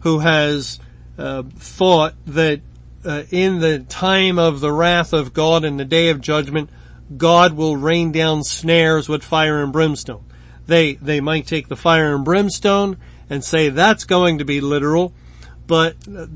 who 0.00 0.18
has 0.20 0.80
uh, 1.16 1.44
thought 1.56 2.14
that 2.26 2.60
uh, 3.04 3.22
in 3.30 3.60
the 3.60 3.80
time 3.80 4.38
of 4.38 4.60
the 4.60 4.72
wrath 4.72 5.12
of 5.12 5.32
God 5.32 5.64
and 5.64 5.78
the 5.78 5.84
day 5.84 6.08
of 6.08 6.20
judgment, 6.20 6.68
God 7.16 7.54
will 7.54 7.76
rain 7.76 8.12
down 8.12 8.42
snares 8.42 9.08
with 9.08 9.22
fire 9.22 9.62
and 9.62 9.72
brimstone. 9.72 10.24
They, 10.66 10.94
they 10.94 11.20
might 11.20 11.46
take 11.46 11.68
the 11.68 11.76
fire 11.76 12.14
and 12.14 12.24
brimstone 12.24 12.98
and 13.30 13.44
say 13.44 13.68
that's 13.68 14.04
going 14.04 14.38
to 14.38 14.44
be 14.44 14.60
literal, 14.60 15.14
but 15.66 15.96
uh, 16.12 16.26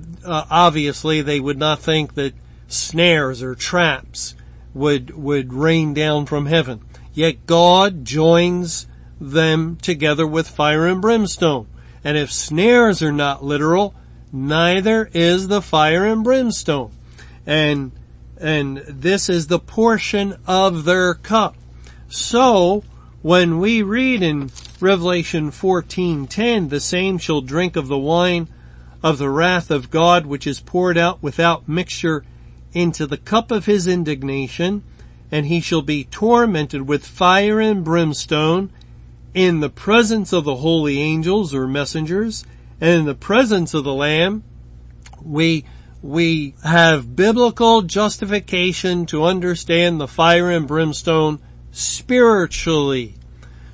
obviously 0.51 1.21
they 1.21 1.41
would 1.41 1.59
not 1.59 1.81
think 1.81 2.15
that 2.15 2.35
snares 2.69 3.43
or 3.43 3.55
traps 3.55 4.35
would, 4.75 5.17
would 5.17 5.53
rain 5.53 5.95
down 5.95 6.27
from 6.27 6.47
heaven. 6.47 6.81
Yet 7.15 7.47
God 7.47 8.05
joins 8.05 8.87
them 9.21 9.77
together 9.77 10.27
with 10.27 10.49
fire 10.49 10.87
and 10.87 11.01
brimstone. 11.01 11.67
And 12.05 12.17
if 12.17 12.33
snares 12.33 13.03
are 13.03 13.13
not 13.13 13.45
literal, 13.45 13.95
neither 14.33 15.11
is 15.13 15.49
the 15.49 15.63
fire 15.63 16.05
and 16.05 16.25
brimstone. 16.25 16.93
And, 17.47 17.93
and 18.39 18.79
this 18.89 19.29
is 19.29 19.47
the 19.47 19.59
portion 19.59 20.37
of 20.47 20.85
their 20.85 21.15
cup. 21.15 21.57
So, 22.09 22.83
when 23.23 23.61
we 23.61 23.83
read 23.83 24.23
in 24.23 24.51
Revelation 24.81 25.51
14:10, 25.51 26.69
the 26.69 26.81
same 26.81 27.19
shall 27.19 27.41
drink 27.41 27.77
of 27.77 27.87
the 27.87 27.99
wine 27.99 28.49
of 29.03 29.19
the 29.19 29.31
wrath 29.31 29.71
of 29.71 29.91
God 29.91 30.27
which 30.27 30.47
is 30.47 30.61
poured 30.61 30.99
out 30.99 31.23
without 31.23 31.69
mixture 31.69 32.25
into 32.73 33.07
the 33.07 33.17
cup 33.17 33.51
of 33.51 33.67
his 33.67 33.87
indignation, 33.87 34.83
and 35.31 35.47
he 35.47 35.61
shall 35.61 35.83
be 35.83 36.05
tormented 36.05 36.89
with 36.89 37.07
fire 37.07 37.61
and 37.61 37.85
brimstone 37.85 38.71
in 39.35 39.61
the 39.61 39.71
presence 39.71 40.33
of 40.33 40.45
the 40.45 40.57
holy 40.57 41.01
angels 41.01 41.55
or 41.55 41.67
messengers, 41.67 42.45
and 42.81 43.01
in 43.01 43.05
the 43.07 43.15
presence 43.15 43.73
of 43.75 43.85
the 43.85 43.95
Lamb, 43.95 44.43
we, 45.23 45.65
we 46.03 46.55
have 46.65 47.17
biblical 47.17 47.83
justification 47.83 49.07
to 49.07 49.25
understand 49.25 50.01
the 50.01 50.09
fire 50.09 50.51
and 50.51 50.67
brimstone 50.67 51.39
spiritually. 51.71 53.15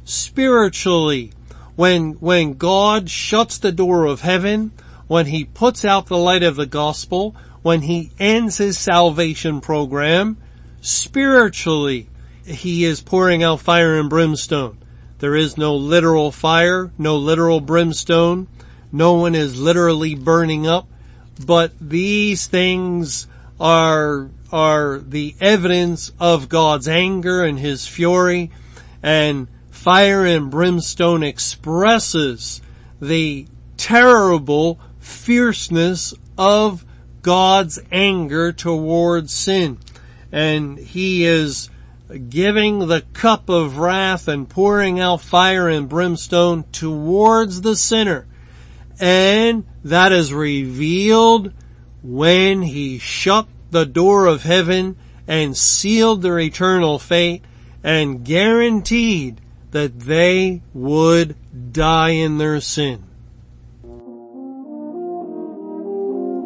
Spiritually. 0.04 1.32
When, 1.74 2.12
when 2.14 2.54
God 2.54 3.08
shuts 3.08 3.58
the 3.58 3.72
door 3.72 4.04
of 4.04 4.20
heaven, 4.20 4.72
when 5.06 5.26
he 5.26 5.44
puts 5.44 5.84
out 5.84 6.06
the 6.06 6.18
light 6.18 6.42
of 6.42 6.56
the 6.56 6.66
gospel, 6.66 7.34
when 7.68 7.82
he 7.82 8.10
ends 8.18 8.56
his 8.56 8.78
salvation 8.78 9.60
program, 9.60 10.38
spiritually, 10.80 12.08
he 12.46 12.82
is 12.82 13.02
pouring 13.02 13.42
out 13.42 13.60
fire 13.60 14.00
and 14.00 14.08
brimstone. 14.08 14.78
There 15.18 15.36
is 15.36 15.58
no 15.58 15.76
literal 15.76 16.32
fire, 16.32 16.90
no 16.96 17.18
literal 17.18 17.60
brimstone. 17.60 18.48
No 18.90 19.12
one 19.12 19.34
is 19.34 19.60
literally 19.60 20.14
burning 20.14 20.66
up, 20.66 20.88
but 21.44 21.72
these 21.78 22.46
things 22.46 23.26
are, 23.60 24.30
are 24.50 24.98
the 25.00 25.34
evidence 25.38 26.10
of 26.18 26.48
God's 26.48 26.88
anger 26.88 27.44
and 27.44 27.58
His 27.58 27.86
fury 27.86 28.50
and 29.02 29.46
fire 29.70 30.24
and 30.24 30.50
brimstone 30.50 31.22
expresses 31.22 32.62
the 32.98 33.46
terrible 33.76 34.80
fierceness 35.00 36.14
of 36.38 36.86
God's 37.28 37.78
anger 37.92 38.52
towards 38.52 39.32
sin. 39.32 39.78
And 40.32 40.78
He 40.78 41.24
is 41.24 41.70
giving 42.28 42.88
the 42.88 43.02
cup 43.12 43.48
of 43.48 43.78
wrath 43.78 44.28
and 44.28 44.48
pouring 44.48 44.98
out 44.98 45.20
fire 45.20 45.68
and 45.68 45.88
brimstone 45.88 46.64
towards 46.72 47.60
the 47.60 47.76
sinner 47.76 48.26
and 49.00 49.64
that 49.84 50.12
is 50.12 50.32
revealed 50.32 51.52
when 52.02 52.62
he 52.62 52.98
shut 52.98 53.46
the 53.70 53.86
door 53.86 54.26
of 54.26 54.42
heaven 54.42 54.96
and 55.26 55.56
sealed 55.56 56.22
their 56.22 56.38
eternal 56.38 56.98
fate 56.98 57.44
and 57.84 58.24
guaranteed 58.24 59.40
that 59.70 60.00
they 60.00 60.62
would 60.72 61.36
die 61.72 62.10
in 62.10 62.38
their 62.38 62.60
sin. 62.60 63.04